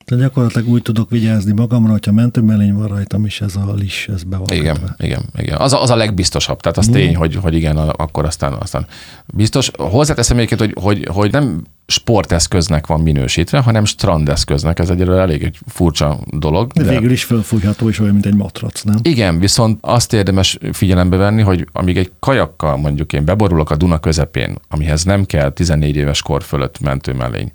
Tehát 0.05 0.23
gyakorlatilag 0.23 0.67
úgy 0.67 0.81
tudok 0.81 1.09
vigyázni 1.09 1.51
magamra, 1.51 1.91
hogyha 1.91 2.11
mentőmelény 2.11 2.73
van 2.73 2.87
rajtam, 2.87 3.25
is 3.25 3.41
ez 3.41 3.55
a 3.55 3.73
lis, 3.73 4.07
ez 4.13 4.23
be 4.23 4.37
van. 4.37 4.47
Igen, 4.51 4.95
igen, 4.97 5.23
igen. 5.37 5.57
Az 5.57 5.73
a, 5.73 5.81
az 5.81 5.89
a 5.89 5.95
legbiztosabb. 5.95 6.59
Tehát 6.59 6.77
az 6.77 6.89
mm. 6.89 6.91
tény, 6.91 7.15
hogy, 7.15 7.35
hogy 7.35 7.53
igen, 7.53 7.77
akkor 7.77 8.25
aztán, 8.25 8.53
aztán 8.53 8.85
biztos. 9.33 9.71
Hozzáteszem 9.77 10.37
egyébként, 10.37 10.59
hogy, 10.59 10.83
hogy, 10.83 11.07
hogy 11.11 11.31
nem 11.31 11.63
sporteszköznek 11.91 12.87
van 12.87 13.01
minősítve, 13.01 13.59
hanem 13.59 13.85
strandeszköznek. 13.85 14.79
Ez 14.79 14.89
egy 14.89 15.01
elég 15.01 15.43
egy 15.43 15.57
furcsa 15.67 16.19
dolog. 16.29 16.71
De, 16.71 16.83
de 16.83 16.89
végül 16.89 17.11
is 17.11 17.23
felfújható 17.23 17.89
és 17.89 17.99
olyan, 17.99 18.13
mint 18.13 18.25
egy 18.25 18.35
matrac, 18.35 18.81
nem? 18.81 18.95
Igen, 19.01 19.39
viszont 19.39 19.77
azt 19.81 20.13
érdemes 20.13 20.57
figyelembe 20.71 21.17
venni, 21.17 21.41
hogy 21.41 21.67
amíg 21.71 21.97
egy 21.97 22.11
kajakkal 22.19 22.77
mondjuk 22.77 23.13
én 23.13 23.25
beborulok 23.25 23.69
a 23.69 23.75
Duna 23.75 23.99
közepén, 23.99 24.57
amihez 24.69 25.03
nem 25.03 25.25
kell 25.25 25.49
14 25.49 25.95
éves 25.95 26.21
kor 26.21 26.43
fölött 26.43 26.79
mentőmellény, 26.79 27.51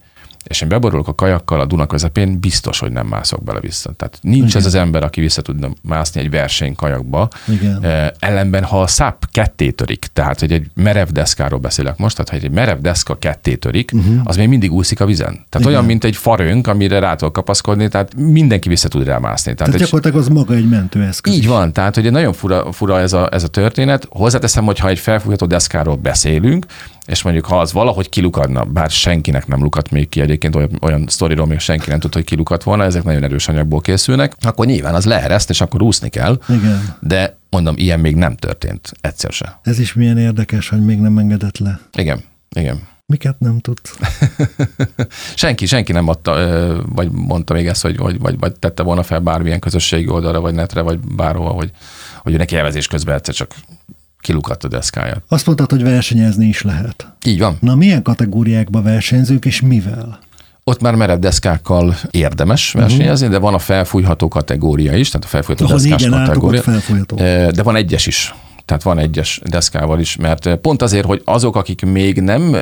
és 0.49 0.61
én 0.61 0.69
beborulok 0.69 1.09
a 1.09 1.15
kajakkal 1.15 1.61
a 1.61 1.65
Duna 1.65 1.87
közepén, 1.87 2.41
biztos, 2.41 2.79
hogy 2.79 2.93
nem 2.93 3.07
mászok 3.07 3.43
bele 3.43 3.61
vissza. 3.61 3.93
Tehát 3.97 4.19
nincs 4.21 4.49
Igen. 4.49 4.57
ez 4.57 4.67
az 4.67 4.75
ember, 4.75 5.03
aki 5.03 5.21
vissza 5.21 5.43
tudna 5.43 5.69
mászni 5.83 6.21
egy 6.21 6.31
versenykajakba. 6.31 7.29
Igen. 7.49 7.85
ellenben, 8.19 8.65
ha 8.65 8.81
a 8.81 8.87
száp 8.87 9.25
ketté 9.31 9.71
törik, 9.71 10.07
tehát 10.13 10.41
hogy 10.41 10.53
egy 10.53 10.67
merev 10.75 11.09
deszkáról 11.09 11.59
beszélek 11.59 11.97
most, 11.97 12.17
tehát 12.17 12.31
ha 12.31 12.47
egy 12.47 12.55
merev 12.55 12.79
deszka 12.79 13.19
ketté 13.19 13.55
törik, 13.55 13.91
uh-huh. 13.95 14.21
az 14.25 14.37
még 14.37 14.49
mindig 14.49 14.73
úszik 14.73 15.01
a 15.01 15.07
vizen. 15.07 15.33
Tehát 15.33 15.55
Igen. 15.55 15.67
olyan, 15.67 15.85
mint 15.85 16.05
egy 16.05 16.17
farönk, 16.17 16.67
amire 16.67 16.99
rá 16.99 17.15
tudok 17.15 17.33
kapaszkodni, 17.33 17.89
tehát 17.89 18.15
mindenki 18.17 18.69
vissza 18.69 18.89
tud 18.89 19.07
rá 19.07 19.19
mászni. 19.19 19.55
Tehát, 19.55 19.73
tehát 19.73 19.91
gyakorlatilag 19.91 20.27
az 20.27 20.29
maga 20.29 20.55
egy 20.55 20.69
mentőeszköz. 20.69 21.33
Így 21.33 21.39
is. 21.39 21.47
van, 21.47 21.73
tehát 21.73 21.95
hogy 21.95 22.11
nagyon 22.11 22.33
fura, 22.33 22.73
fura 22.73 23.01
ez, 23.01 23.13
a, 23.13 23.29
ez 23.33 23.43
a 23.43 23.49
történet. 23.49 24.07
Hozzáteszem, 24.11 24.65
hogy 24.65 24.79
ha 24.79 24.89
egy 24.89 24.99
felfújható 24.99 25.47
deszkáról 25.47 25.97
beszélünk, 25.97 26.67
és 27.07 27.23
mondjuk 27.23 27.45
ha 27.45 27.61
az 27.61 27.73
valahogy 27.73 28.09
kilukadna, 28.09 28.65
bár 28.65 28.91
senkinek 28.91 29.47
nem 29.47 29.63
lukat 29.63 29.91
még 29.91 30.09
ki 30.09 30.21
egyébként, 30.21 30.57
olyan, 30.57 30.79
olyan 30.83 31.05
sztoriról 31.09 31.47
még 31.47 31.59
senki 31.59 31.91
nem 31.91 32.01
tudta, 32.01 32.17
hogy 32.17 32.27
kilukat 32.27 32.63
volna, 32.63 32.85
ezek 32.85 33.05
nagyon 33.05 33.23
erős 33.23 33.49
anyagból 33.49 33.81
készülnek, 33.81 34.33
akkor 34.41 34.67
nyilván 34.67 34.95
az 34.95 35.05
leereszt, 35.05 35.51
és 35.51 35.61
akkor 35.61 35.83
úszni 35.83 36.09
kell. 36.09 36.41
Igen. 36.49 36.97
De 37.01 37.37
mondom, 37.51 37.75
ilyen 37.77 38.01
még 38.01 38.17
nem 38.17 38.37
történt 38.37 38.93
egyszer 39.01 39.33
se. 39.33 39.61
Ez 39.63 39.79
is 39.79 39.95
milyen 39.95 40.19
érdekes, 40.19 40.69
hogy 40.69 40.85
még 40.85 40.99
nem 40.99 41.19
engedett 41.19 41.59
le. 41.59 41.81
Igen, 41.93 42.21
igen. 42.57 42.81
Miket 43.07 43.39
nem 43.39 43.59
tudsz? 43.59 43.99
senki, 45.35 45.67
senki 45.67 45.93
nem 45.93 46.09
adta, 46.09 46.33
vagy 46.89 47.11
mondta 47.11 47.55
még 47.55 47.67
ezt, 47.67 47.83
hogy, 47.83 47.97
vagy, 47.97 48.19
vagy, 48.19 48.39
vagy 48.39 48.59
tette 48.59 48.83
volna 48.83 49.03
fel 49.03 49.21
bármilyen 49.21 49.61
közösségi 49.61 50.09
oldalra, 50.09 50.41
vagy 50.41 50.55
netre, 50.55 50.81
vagy 50.81 50.99
bárhol, 50.99 51.55
hogy, 51.55 51.71
hogy 52.23 52.37
neki 52.37 52.57
elvezés 52.57 52.87
közben 52.87 53.15
egyszer 53.15 53.35
csak 53.35 53.55
kilukadt 54.27 54.65
a 54.65 54.69
deszkáját. 54.69 55.23
Azt 55.29 55.47
mondtad, 55.47 55.71
hogy 55.71 55.83
versenyezni 55.83 56.47
is 56.47 56.63
lehet. 56.63 57.07
Így 57.25 57.39
van. 57.39 57.57
Na 57.61 57.75
milyen 57.75 58.03
kategóriákba 58.03 58.83
versenyzők 58.83 59.45
és 59.45 59.61
mivel? 59.61 60.19
Ott 60.65 60.81
már 60.81 60.95
merev 60.95 61.19
deszkákkal 61.19 61.97
érdemes 62.11 62.73
mhm. 62.73 62.83
versenyezni, 62.83 63.27
uh-huh. 63.27 63.41
de 63.41 63.45
van 63.45 63.55
a 63.55 63.59
felfújható 63.59 64.29
kategória 64.29 64.97
is, 64.97 65.11
tehát 65.11 65.27
a 65.27 65.29
felfújható 65.29 65.67
deszkás 65.67 66.09
kategória. 66.09 66.63
Felfújható. 66.63 67.17
De 67.51 67.63
van 67.63 67.77
egyes 67.77 68.07
is 68.07 68.35
tehát 68.67 68.83
van 68.83 68.99
egyes 68.99 69.41
deszkával 69.45 70.01
is, 70.01 70.17
mert 70.17 70.57
pont 70.57 70.83
azért, 70.83 71.07
hogy 71.07 71.23
azok, 71.25 71.57
akik 71.57 71.85
még 71.85 72.21
nem 72.21 72.57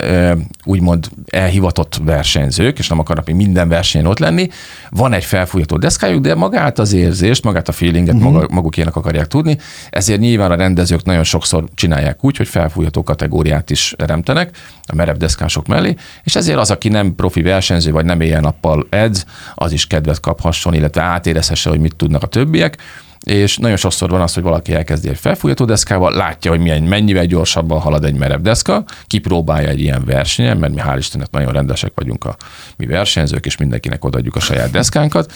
úgymond 0.64 1.08
elhivatott 1.26 2.00
versenyzők, 2.04 2.78
és 2.78 2.88
nem 2.88 2.99
akarnak 2.99 3.26
még 3.26 3.34
minden 3.34 3.68
versenyen 3.68 4.06
ott 4.06 4.18
lenni, 4.18 4.49
van 4.90 5.12
egy 5.12 5.25
felfújható 5.25 5.76
deszkájuk, 5.76 6.23
de 6.23 6.34
magát 6.34 6.78
az 6.78 6.92
érzést, 6.92 7.44
magát 7.44 7.68
a 7.68 7.73
feelinget 7.73 8.14
uh-huh. 8.14 8.32
maga, 8.32 8.46
magukének 8.50 8.96
akarják 8.96 9.26
tudni, 9.26 9.58
ezért 9.90 10.20
nyilván 10.20 10.50
a 10.50 10.54
rendezők 10.54 11.04
nagyon 11.04 11.25
sokszor 11.25 11.64
csinálják 11.75 12.25
úgy, 12.25 12.37
hogy 12.37 12.49
felfújható 12.49 13.02
kategóriát 13.02 13.70
is 13.70 13.94
teremtenek 13.96 14.56
a 14.87 14.94
merev 14.94 15.16
deszkások 15.16 15.66
mellé, 15.66 15.94
és 16.25 16.34
ezért 16.34 16.58
az, 16.58 16.70
aki 16.70 16.88
nem 16.88 17.14
profi 17.14 17.42
versenyző, 17.42 17.90
vagy 17.90 18.04
nem 18.04 18.20
éjjel-nappal 18.20 18.87
edz, 18.90 19.25
az 19.54 19.73
is 19.73 19.87
kedvet 19.87 20.20
kaphasson, 20.20 20.75
illetve 20.75 21.02
átérezhesse, 21.02 21.70
hogy 21.70 21.80
mit 21.80 21.96
tudnak 21.96 22.23
a 22.23 22.26
többiek, 22.26 22.78
és 23.25 23.57
nagyon 23.57 23.76
sokszor 23.76 24.11
van 24.11 24.21
az, 24.21 24.35
hogy 24.35 24.43
valaki 24.43 24.75
elkezdi 24.75 25.09
egy 25.09 25.19
felfújható 25.19 25.64
deszkával, 25.64 26.12
látja, 26.12 26.50
hogy 26.50 26.61
milyen, 26.61 26.83
mennyivel 26.83 27.26
gyorsabban 27.26 27.81
halad 27.81 28.04
egy 28.04 28.14
merev 28.14 28.40
deszka, 28.40 28.85
kipróbálja 29.07 29.69
egy 29.69 29.81
ilyen 29.81 30.04
versenyen, 30.04 30.57
mert 30.57 30.75
mi 30.75 30.81
hál' 30.85 30.97
Istennek 30.99 31.31
nagyon 31.31 31.52
rendesek 31.52 31.93
vagyunk 31.95 32.25
a 32.25 32.37
mi 32.76 32.87
versenyzők, 32.87 33.47
és 33.47 33.57
mindenkinek 33.57 34.04
odaadjuk 34.04 34.37
a 34.37 34.40
saját 34.40 34.71
deszkánkat. 34.71 35.33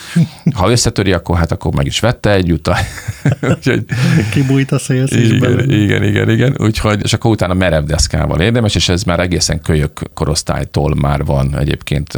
Ha 0.54 0.70
összetöri, 0.70 1.12
akkor 1.12 1.36
hát 1.36 1.52
akkor 1.52 1.74
meg 1.74 1.86
is 1.86 2.00
vette 2.00 2.30
együtt. 2.30 2.70
Úgyhogy, 3.56 3.84
Kibújt 4.30 4.72
a 4.72 4.78
szélsz 4.78 5.10
igen, 5.10 5.70
igen, 5.70 6.02
igen, 6.02 6.30
igen, 6.30 6.54
Úgyhogy, 6.58 7.00
és 7.02 7.12
akkor 7.12 7.30
utána 7.30 7.54
merev 7.54 7.84
deszkával 7.84 8.40
érdemes, 8.40 8.74
és 8.74 8.88
ez 8.88 9.02
már 9.02 9.20
egészen 9.20 9.60
kölyök 9.60 10.00
korosztálytól 10.14 10.94
már 10.94 11.24
van 11.24 11.58
egyébként 11.58 12.12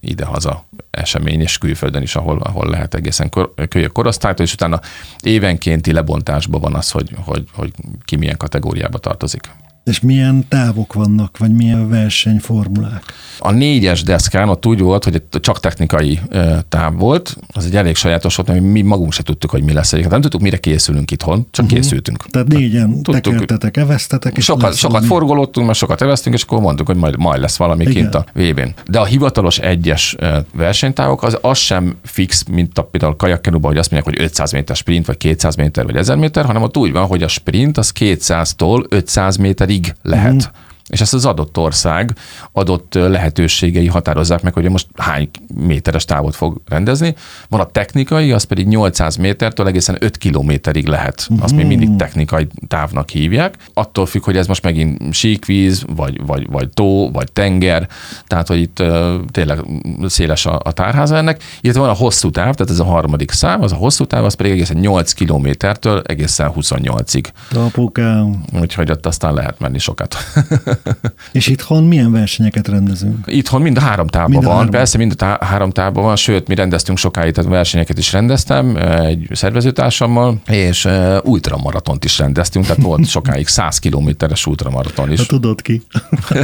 idehaza 0.00 0.64
esemény, 0.90 1.40
és 1.40 1.58
külföldön 1.58 2.02
is, 2.02 2.14
ahol, 2.16 2.40
ahol 2.42 2.70
lehet 2.70 2.94
egészen 2.94 3.30
kölyök 3.68 3.92
korosztálytól, 3.92 4.44
és 4.44 4.52
utána 4.52 4.80
évenkénti 5.20 5.92
lebontásban 5.92 6.60
van 6.60 6.74
az, 6.74 6.90
hogy, 6.90 7.10
hogy, 7.24 7.44
hogy 7.52 7.72
ki 8.04 8.16
milyen 8.16 8.36
kategóriába 8.36 8.98
tartozik. 8.98 9.50
És 9.90 10.00
milyen 10.00 10.44
távok 10.48 10.92
vannak, 10.92 11.38
vagy 11.38 11.50
milyen 11.50 11.88
versenyformulák? 11.88 13.02
A 13.38 13.50
négyes 13.50 14.02
deszkán 14.02 14.48
ott 14.48 14.66
úgy 14.66 14.80
volt, 14.80 15.04
hogy 15.04 15.22
csak 15.40 15.60
technikai 15.60 16.20
táv 16.68 16.94
volt, 16.94 17.36
az 17.52 17.64
egy 17.64 17.76
elég 17.76 17.96
sajátos 17.96 18.36
volt, 18.36 18.48
mert 18.48 18.60
mi 18.60 18.80
magunk 18.80 19.12
se 19.12 19.22
tudtuk, 19.22 19.50
hogy 19.50 19.62
mi 19.62 19.72
lesz 19.72 19.88
egyébként. 19.92 20.12
Nem 20.12 20.20
tudtuk, 20.20 20.40
mire 20.40 20.56
készülünk 20.56 21.10
itthon, 21.10 21.46
csak 21.50 21.64
uh-huh. 21.64 21.80
készültünk. 21.80 22.24
Tehát 22.30 22.48
négyen 22.48 23.02
Tehát, 23.02 23.22
tekertetek, 23.22 23.76
evesztetek. 23.76 24.36
És 24.36 24.44
sokat, 24.44 24.74
sokat 24.74 25.06
valami... 25.06 25.46
mert 25.54 25.78
sokat 25.78 26.02
eveztünk, 26.02 26.34
és 26.34 26.42
akkor 26.42 26.60
mondtuk, 26.60 26.86
hogy 26.86 26.96
majd, 26.96 27.16
majd 27.18 27.40
lesz 27.40 27.56
valami 27.56 27.82
Igen. 27.82 27.94
kint 27.94 28.14
a 28.14 28.24
vb 28.34 28.74
De 28.86 28.98
a 28.98 29.04
hivatalos 29.04 29.58
egyes 29.58 30.16
versenytávok 30.52 31.22
az, 31.22 31.38
az 31.40 31.58
sem 31.58 31.96
fix, 32.04 32.44
mint 32.50 32.78
a 32.78 32.82
például 32.82 33.16
kajakkenuba, 33.16 33.68
hogy 33.68 33.78
azt 33.78 33.90
mondják, 33.90 34.14
hogy 34.14 34.24
500 34.24 34.52
méter 34.52 34.76
sprint, 34.76 35.06
vagy 35.06 35.16
200 35.16 35.56
méter, 35.56 35.84
vagy 35.84 35.96
1000 35.96 36.16
méter, 36.16 36.44
hanem 36.44 36.62
ott 36.62 36.76
úgy 36.76 36.92
van, 36.92 37.06
hogy 37.06 37.22
a 37.22 37.28
sprint 37.28 37.78
az 37.78 37.92
200-tól 37.98 38.84
500 38.88 39.36
méterig 39.36 39.79
lehet. 40.02 40.34
Mm 40.34 40.68
és 40.90 41.00
ezt 41.00 41.14
az 41.14 41.24
adott 41.24 41.58
ország 41.58 42.14
adott 42.52 42.94
lehetőségei 42.94 43.86
határozzák 43.86 44.42
meg, 44.42 44.52
hogy 44.52 44.68
most 44.70 44.86
hány 44.96 45.30
méteres 45.54 46.04
távot 46.04 46.34
fog 46.34 46.60
rendezni. 46.68 47.14
Van 47.48 47.60
a 47.60 47.66
technikai, 47.66 48.32
az 48.32 48.44
pedig 48.44 48.66
800 48.66 49.16
métertől 49.16 49.66
egészen 49.66 49.96
5 50.00 50.16
kilométerig 50.16 50.86
lehet. 50.86 51.28
Azt 51.40 51.54
még 51.54 51.66
mindig 51.66 51.96
technikai 51.96 52.46
távnak 52.68 53.08
hívják. 53.08 53.54
Attól 53.74 54.06
függ, 54.06 54.24
hogy 54.24 54.36
ez 54.36 54.46
most 54.46 54.62
megint 54.62 55.14
síkvíz, 55.14 55.84
vagy, 55.96 56.26
vagy, 56.26 56.46
vagy 56.50 56.68
tó, 56.68 57.10
vagy 57.10 57.32
tenger, 57.32 57.88
tehát 58.26 58.48
hogy 58.48 58.58
itt 58.58 58.80
uh, 58.80 59.14
tényleg 59.30 59.64
széles 60.06 60.46
a, 60.46 60.60
a 60.64 60.72
tárháza 60.72 61.16
ennek. 61.16 61.42
Illetve 61.60 61.80
van 61.80 61.90
a 61.90 61.94
hosszú 61.94 62.30
táv, 62.30 62.54
tehát 62.54 62.72
ez 62.72 62.78
a 62.78 62.84
harmadik 62.84 63.30
szám, 63.30 63.62
az 63.62 63.72
a 63.72 63.76
hosszú 63.76 64.04
táv, 64.04 64.24
az 64.24 64.34
pedig 64.34 64.52
egészen 64.52 64.76
8 64.76 65.12
kilométertől 65.12 66.02
egészen 66.06 66.52
28-ig. 66.56 67.24
Apukám. 67.54 68.44
Úgyhogy 68.60 68.90
ott 68.90 69.06
aztán 69.06 69.34
lehet 69.34 69.58
menni 69.58 69.78
sokat. 69.78 70.16
És 71.32 71.46
itthon 71.46 71.84
milyen 71.84 72.12
versenyeket 72.12 72.68
rendezünk? 72.68 73.24
Itthon 73.26 73.62
mind 73.62 73.76
a 73.76 73.80
három 73.80 74.06
mind 74.26 74.44
a 74.44 74.46
van, 74.46 74.56
három. 74.56 74.70
persze 74.70 74.98
mind 74.98 75.12
a 75.12 75.14
tá- 75.14 75.42
három 75.42 75.70
távban 75.70 76.04
van, 76.04 76.16
sőt, 76.16 76.48
mi 76.48 76.54
rendeztünk 76.54 76.98
sokáig, 76.98 77.32
tehát 77.32 77.50
versenyeket 77.50 77.98
is 77.98 78.12
rendeztem 78.12 78.76
egy 78.76 79.28
szervezőtársammal, 79.32 80.40
és 80.46 80.84
uh, 80.84 81.16
ultramaratont 81.22 82.04
is 82.04 82.18
rendeztünk, 82.18 82.66
tehát 82.66 82.82
volt 82.82 83.08
sokáig 83.18 83.46
100 83.46 83.78
kilométeres 83.78 84.46
ultramaraton 84.46 85.12
is. 85.12 85.18
Ha 85.18 85.26
tudod 85.26 85.62
ki. 85.62 85.82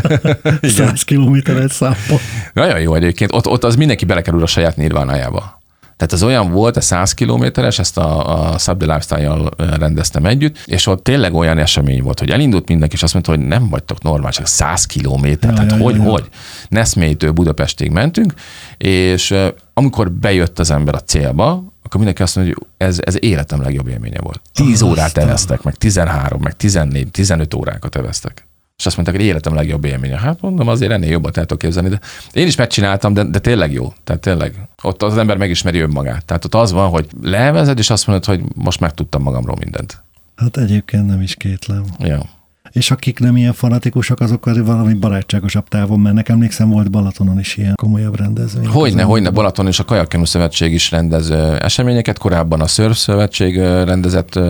100 0.62 1.02
kilométeres 1.02 1.72
száppal. 1.72 2.18
Nagyon 2.52 2.80
jó 2.80 2.94
egyébként, 2.94 3.32
ott, 3.32 3.46
ott 3.46 3.64
az 3.64 3.76
mindenki 3.76 4.04
belekerül 4.04 4.42
a 4.42 4.46
saját 4.46 4.76
nirvánájába. 4.76 5.64
Tehát 5.96 6.12
az 6.12 6.22
olyan 6.22 6.50
volt, 6.50 6.76
a 6.76 6.80
100 6.80 7.12
kilométeres, 7.12 7.78
ezt 7.78 7.98
a, 7.98 8.50
a 8.52 8.58
Subway 8.58 8.88
Lifestyle-jal 8.88 9.50
rendeztem 9.56 10.24
együtt, 10.24 10.62
és 10.64 10.86
ott 10.86 11.02
tényleg 11.02 11.34
olyan 11.34 11.58
esemény 11.58 12.02
volt, 12.02 12.18
hogy 12.18 12.30
elindult 12.30 12.68
mindenki, 12.68 12.94
és 12.94 13.02
azt 13.02 13.12
mondta, 13.12 13.32
hogy 13.32 13.40
nem 13.40 13.68
vagytok 13.68 14.30
csak 14.30 14.46
100 14.46 14.86
kilométer, 14.86 15.50
ja, 15.50 15.56
tehát 15.56 15.70
ja, 15.70 15.76
hogy, 15.76 15.96
ja. 15.96 16.02
hogy? 16.02 16.28
Neszmélytől 16.68 17.32
Budapestig 17.32 17.90
mentünk, 17.90 18.34
és 18.76 19.34
amikor 19.74 20.12
bejött 20.12 20.58
az 20.58 20.70
ember 20.70 20.94
a 20.94 21.00
célba, 21.00 21.50
akkor 21.82 21.96
mindenki 21.96 22.22
azt 22.22 22.36
mondja, 22.36 22.54
hogy 22.58 22.66
ez, 22.76 22.98
ez 23.04 23.16
életem 23.20 23.62
legjobb 23.62 23.88
élménye 23.88 24.20
volt. 24.20 24.40
10 24.52 24.82
órát 24.82 25.18
eveztek, 25.18 25.62
meg 25.62 25.74
13, 25.74 26.40
meg 26.42 26.56
14, 26.56 27.10
15 27.10 27.54
órákat 27.54 27.96
eveztek 27.96 28.46
és 28.86 28.92
azt 28.92 29.02
mondták, 29.04 29.20
hogy 29.20 29.30
életem 29.30 29.54
legjobb 29.54 29.84
élménye. 29.84 30.18
Hát 30.18 30.40
mondom, 30.40 30.68
azért 30.68 30.92
ennél 30.92 31.10
jobbat 31.10 31.36
el 31.36 31.42
tudok 31.42 31.58
képzelni, 31.58 31.88
de 31.88 32.00
én 32.32 32.46
is 32.46 32.56
megcsináltam, 32.56 33.14
de, 33.14 33.24
de 33.24 33.38
tényleg 33.38 33.72
jó. 33.72 33.92
Tehát 34.04 34.22
tényleg, 34.22 34.54
ott 34.82 35.02
az 35.02 35.18
ember 35.18 35.36
megismeri 35.36 35.78
önmagát. 35.78 36.24
Tehát 36.24 36.44
ott 36.44 36.54
az 36.54 36.72
van, 36.72 36.88
hogy 36.88 37.06
levezed, 37.22 37.78
és 37.78 37.90
azt 37.90 38.06
mondod, 38.06 38.24
hogy 38.24 38.40
most 38.54 38.80
megtudtam 38.80 39.22
magamról 39.22 39.56
mindent. 39.58 40.02
Hát 40.36 40.56
egyébként 40.56 41.06
nem 41.06 41.20
is 41.20 41.34
kétlem. 41.34 41.84
Ja 41.98 42.35
és 42.76 42.90
akik 42.90 43.18
nem 43.18 43.36
ilyen 43.36 43.52
fanatikusak, 43.52 44.20
azok 44.20 44.46
azért 44.46 44.66
valami 44.66 44.94
barátságosabb 44.94 45.68
távon 45.68 46.00
mennek. 46.00 46.28
Emlékszem, 46.28 46.70
volt 46.70 46.90
Balatonon 46.90 47.38
is 47.38 47.56
ilyen 47.56 47.74
komolyabb 47.74 48.16
rendezvény. 48.16 48.66
Hogyne, 48.66 49.02
hogyne, 49.02 49.30
Balaton 49.30 49.66
és 49.66 49.78
a 49.78 49.84
Kajakkenu 49.84 50.24
Szövetség 50.24 50.72
is 50.72 50.90
rendez 50.90 51.30
eseményeket, 51.60 52.18
korábban 52.18 52.60
a 52.60 52.66
Surf 52.66 52.96
Szövetség 52.96 53.58
rendezett 53.58 54.40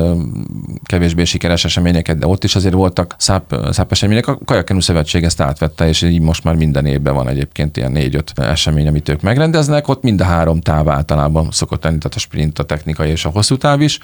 kevésbé 0.85 1.25
sikeres 1.25 1.64
eseményeket, 1.64 2.18
de 2.18 2.26
ott 2.26 2.45
is 2.45 2.56
azért 2.56 2.75
voltak 2.75 3.14
száp, 3.18 3.54
száp 3.71 3.92
események. 3.92 4.26
A 4.26 4.38
Kajakkenu 4.45 4.80
Szövetség 4.80 5.25
ezt 5.25 5.40
átvette, 5.40 5.88
és 5.88 6.02
így 6.02 6.21
most 6.21 6.45
már 6.45 6.54
minden 6.54 6.87
évben 6.87 7.14
van 7.14 7.28
egyébként 7.28 7.76
ilyen 7.76 7.92
négy-öt 7.92 8.33
esemény, 8.35 8.88
amit 8.88 9.09
ők 9.09 9.21
megrendeznek. 9.21 9.88
Ott 9.88 10.02
mind 10.02 10.21
a 10.21 10.25
három 10.25 10.61
táv 10.61 10.88
általában 10.88 11.49
szokott 11.50 11.85
lenni, 11.85 11.99
tehát 11.99 12.16
a 12.16 12.21
sprint, 12.21 12.59
a 12.59 12.64
technikai 12.64 13.11
és 13.11 13.25
a 13.25 13.30
hosszú 13.30 13.56
táv 13.56 13.80
is. 13.80 13.99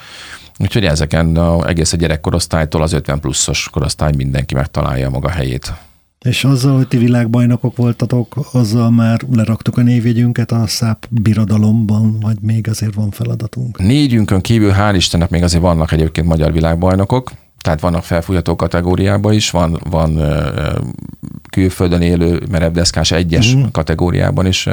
Úgyhogy 0.58 0.84
ezeken 0.84 1.36
a, 1.36 1.68
egész 1.68 1.92
a 1.92 1.96
gyerekkorosztálytól 1.96 2.82
az 2.82 2.92
50 2.92 3.20
pluszos 3.20 3.68
korosztály 3.70 4.11
mindenki 4.16 4.54
megtalálja 4.54 5.10
maga 5.10 5.28
helyét. 5.28 5.72
És 6.22 6.44
azzal, 6.44 6.76
hogy 6.76 6.88
ti 6.88 6.96
világbajnokok 6.96 7.76
voltatok, 7.76 8.48
azzal 8.52 8.90
már 8.90 9.20
leraktuk 9.30 9.78
a 9.78 9.82
névjegyünket 9.82 10.52
a 10.52 10.66
száp 10.66 11.06
birodalomban, 11.10 12.20
vagy 12.20 12.36
még 12.40 12.68
azért 12.68 12.94
van 12.94 13.10
feladatunk? 13.10 13.78
Négyünkön 13.78 14.40
kívül, 14.40 14.72
hál' 14.72 14.94
Istennek 14.96 15.30
még 15.30 15.42
azért 15.42 15.62
vannak 15.62 15.92
egyébként 15.92 16.26
magyar 16.26 16.52
világbajnokok, 16.52 17.30
tehát 17.62 17.80
vannak 17.80 18.04
felfújható 18.04 18.56
kategóriában 18.56 19.32
is, 19.32 19.50
van, 19.50 19.80
van 19.90 20.20
külföldön 21.50 22.02
élő 22.02 22.42
merevdeszkás 22.50 23.10
egyes 23.10 23.54
uh-huh. 23.54 23.70
kategóriában 23.70 24.46
is 24.46 24.68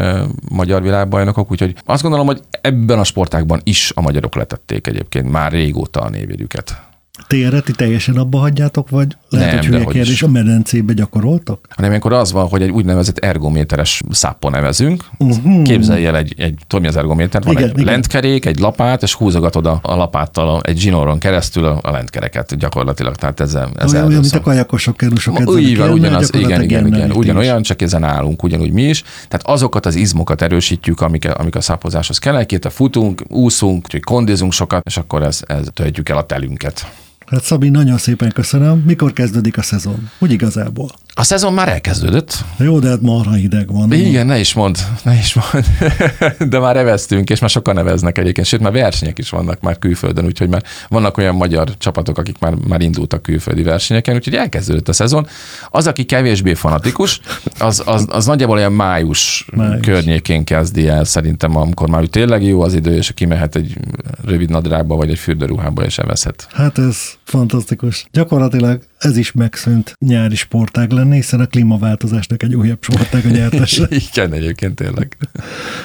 magyar 0.51 0.81
világbajnokok, 0.81 1.51
úgyhogy 1.51 1.75
azt 1.86 2.01
gondolom, 2.01 2.25
hogy 2.25 2.41
ebben 2.62 3.00
a 3.00 3.03
sportákban 3.03 3.60
is 3.63 3.91
a 3.96 4.01
magyarok 4.01 4.36
letették 4.36 4.88
egyébként 4.88 5.31
már 5.31 5.51
régóta 5.51 6.01
a 6.01 6.10
névjegyüket. 6.10 6.88
Ti 7.27 7.47
teljesen 7.75 8.17
abba 8.17 8.38
hagyjátok, 8.38 8.89
vagy 8.89 9.17
lehet, 9.29 9.47
nem, 9.47 9.57
hogy 9.57 9.67
hülye 9.67 9.83
kérdés, 9.83 10.13
is. 10.13 10.23
a 10.23 10.27
medencébe 10.27 10.93
gyakoroltak? 10.93 11.67
Hanem 11.69 11.89
ilyenkor 11.89 12.13
az 12.13 12.31
van, 12.31 12.47
hogy 12.47 12.61
egy 12.61 12.69
úgynevezett 12.69 13.17
ergométeres 13.17 14.01
száppon 14.11 14.51
nevezünk. 14.51 15.05
Uh-huh. 15.17 15.63
Képzelj 15.63 16.05
el 16.05 16.17
egy, 16.17 16.33
egy 16.38 16.55
tudom, 16.67 16.85
az 16.85 16.95
ergométer, 16.95 17.43
van 17.43 17.53
igen, 17.53 17.63
egy 17.63 17.73
igen. 17.73 17.85
lentkerék, 17.85 18.45
egy 18.45 18.59
lapát, 18.59 19.03
és 19.03 19.13
húzogatod 19.13 19.65
a, 19.65 19.79
a 19.81 19.95
lapáttal 19.95 20.61
egy 20.61 20.77
zsinóron 20.77 21.19
keresztül 21.19 21.65
a, 21.65 21.79
a 21.81 21.91
lentkereket 21.91 22.57
gyakorlatilag. 22.57 23.15
Tehát 23.15 23.39
ezzel, 23.39 23.69
ezzel 23.75 24.07
olyan, 24.07 24.19
mint 24.19 24.33
a 24.33 24.41
kajakosok, 24.41 24.97
kerusok. 24.97 25.39
Úgy 25.45 25.77
van, 25.77 25.89
ugyanaz, 25.89 26.33
igen, 26.33 26.61
igen, 26.61 26.88
igen, 26.88 27.11
ugyanolyan, 27.11 27.61
csak 27.61 27.81
ezen 27.81 28.03
állunk, 28.03 28.43
ugyanúgy 28.43 28.71
mi 28.71 28.83
is. 28.83 29.03
Tehát 29.27 29.47
azokat 29.47 29.85
az 29.85 29.95
izmokat 29.95 30.41
erősítjük, 30.41 31.01
amik, 31.01 31.33
amik 31.33 31.55
a 31.55 31.61
szápozáshoz 31.61 32.17
kellnek, 32.17 32.51
itt 32.51 32.65
a 32.65 32.69
futunk, 32.69 33.23
úszunk, 33.27 33.88
kondizunk 34.03 34.51
sokat, 34.51 34.85
és 34.85 34.97
akkor 34.97 35.23
ez, 35.23 35.41
ez 35.47 35.67
töltjük 35.73 36.09
el 36.09 36.17
a 36.17 36.25
telünket. 36.25 36.91
Hát 37.29 37.43
Szabi, 37.43 37.69
nagyon 37.69 37.98
szépen 37.98 38.31
köszönöm. 38.31 38.79
Mikor 38.79 39.13
kezdődik 39.13 39.57
a 39.57 39.62
szezon? 39.62 40.09
Úgy 40.19 40.31
igazából? 40.31 40.89
A 41.19 41.23
szezon 41.23 41.53
már 41.53 41.69
elkezdődött. 41.69 42.45
Jó, 42.57 42.79
de 42.79 42.89
hát 42.89 43.01
marha 43.01 43.33
hideg 43.33 43.71
van. 43.71 43.93
Igen, 43.93 44.25
ne 44.25 44.39
is 44.39 44.53
mond, 44.53 44.77
ne 45.03 45.13
is 45.13 45.33
mond. 45.33 45.65
de 46.51 46.59
már 46.59 46.77
eveztünk, 46.77 47.29
és 47.29 47.39
már 47.39 47.49
sokan 47.49 47.75
neveznek 47.75 48.17
egyébként, 48.17 48.47
sőt, 48.47 48.59
már 48.59 48.71
versenyek 48.71 49.17
is 49.17 49.29
vannak 49.29 49.61
már 49.61 49.79
külföldön, 49.79 50.25
úgyhogy 50.25 50.49
már 50.49 50.63
vannak 50.88 51.17
olyan 51.17 51.35
magyar 51.35 51.77
csapatok, 51.77 52.17
akik 52.17 52.39
már, 52.39 52.53
már 52.67 52.81
indultak 52.81 53.21
külföldi 53.21 53.63
versenyeken, 53.63 54.15
úgyhogy 54.15 54.35
elkezdődött 54.35 54.88
a 54.88 54.93
szezon. 54.93 55.27
Az, 55.69 55.88
aki 55.88 56.03
kevésbé 56.03 56.53
fanatikus, 56.53 57.19
az, 57.59 57.83
az, 57.85 58.05
az 58.09 58.25
nagyjából 58.25 58.57
olyan 58.57 58.73
május, 58.73 59.45
május 59.55 59.85
környékén 59.85 60.43
kezdi 60.43 60.88
el 60.88 61.03
szerintem, 61.03 61.55
amikor 61.55 61.89
már 61.89 62.01
úgy 62.01 62.09
tényleg 62.09 62.43
jó 62.43 62.61
az 62.61 62.73
idő, 62.73 62.95
és 62.95 63.09
aki 63.09 63.25
mehet 63.25 63.55
egy 63.55 63.77
rövid 64.25 64.49
nadrágba, 64.49 64.95
vagy 64.95 65.09
egy 65.09 65.19
fürdőruhába, 65.19 65.83
és 65.83 65.97
evezhet. 65.97 66.47
Hát 66.51 66.77
ez 66.77 66.97
fantasztikus. 67.23 68.07
Gyakorlatilag 68.11 68.81
ez 68.97 69.17
is 69.17 69.31
megszűnt 69.31 69.95
nyári 69.99 70.35
sportág 70.35 70.91
lenni, 70.91 71.08
hiszen 71.15 71.39
a 71.39 71.45
klímaváltozásnak 71.45 72.43
egy 72.43 72.55
újabb 72.55 72.83
sportág 72.83 73.25
a 73.25 73.29
nyertese. 73.29 73.87
Igen, 74.11 74.33
egyébként 74.33 74.75
tényleg. 74.75 75.17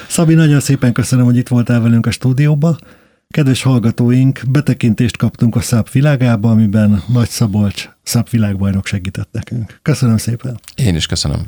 Szabi, 0.07 0.33
nagyon 0.33 0.59
szépen 0.59 0.93
köszönöm, 0.93 1.25
hogy 1.25 1.37
itt 1.37 1.47
voltál 1.47 1.81
velünk 1.81 2.05
a 2.05 2.11
stúdióba. 2.11 2.77
Kedves 3.29 3.61
hallgatóink, 3.61 4.41
betekintést 4.49 5.17
kaptunk 5.17 5.55
a 5.55 5.61
SZAP 5.61 5.91
világába, 5.91 6.49
amiben 6.49 7.03
Nagy 7.07 7.29
Szabolcs 7.29 7.89
SZAP 8.03 8.29
világbajnok 8.29 8.85
segített 8.85 9.29
nekünk. 9.31 9.79
Köszönöm 9.81 10.17
szépen. 10.17 10.59
Én 10.75 10.95
is 10.95 11.05
köszönöm. 11.05 11.39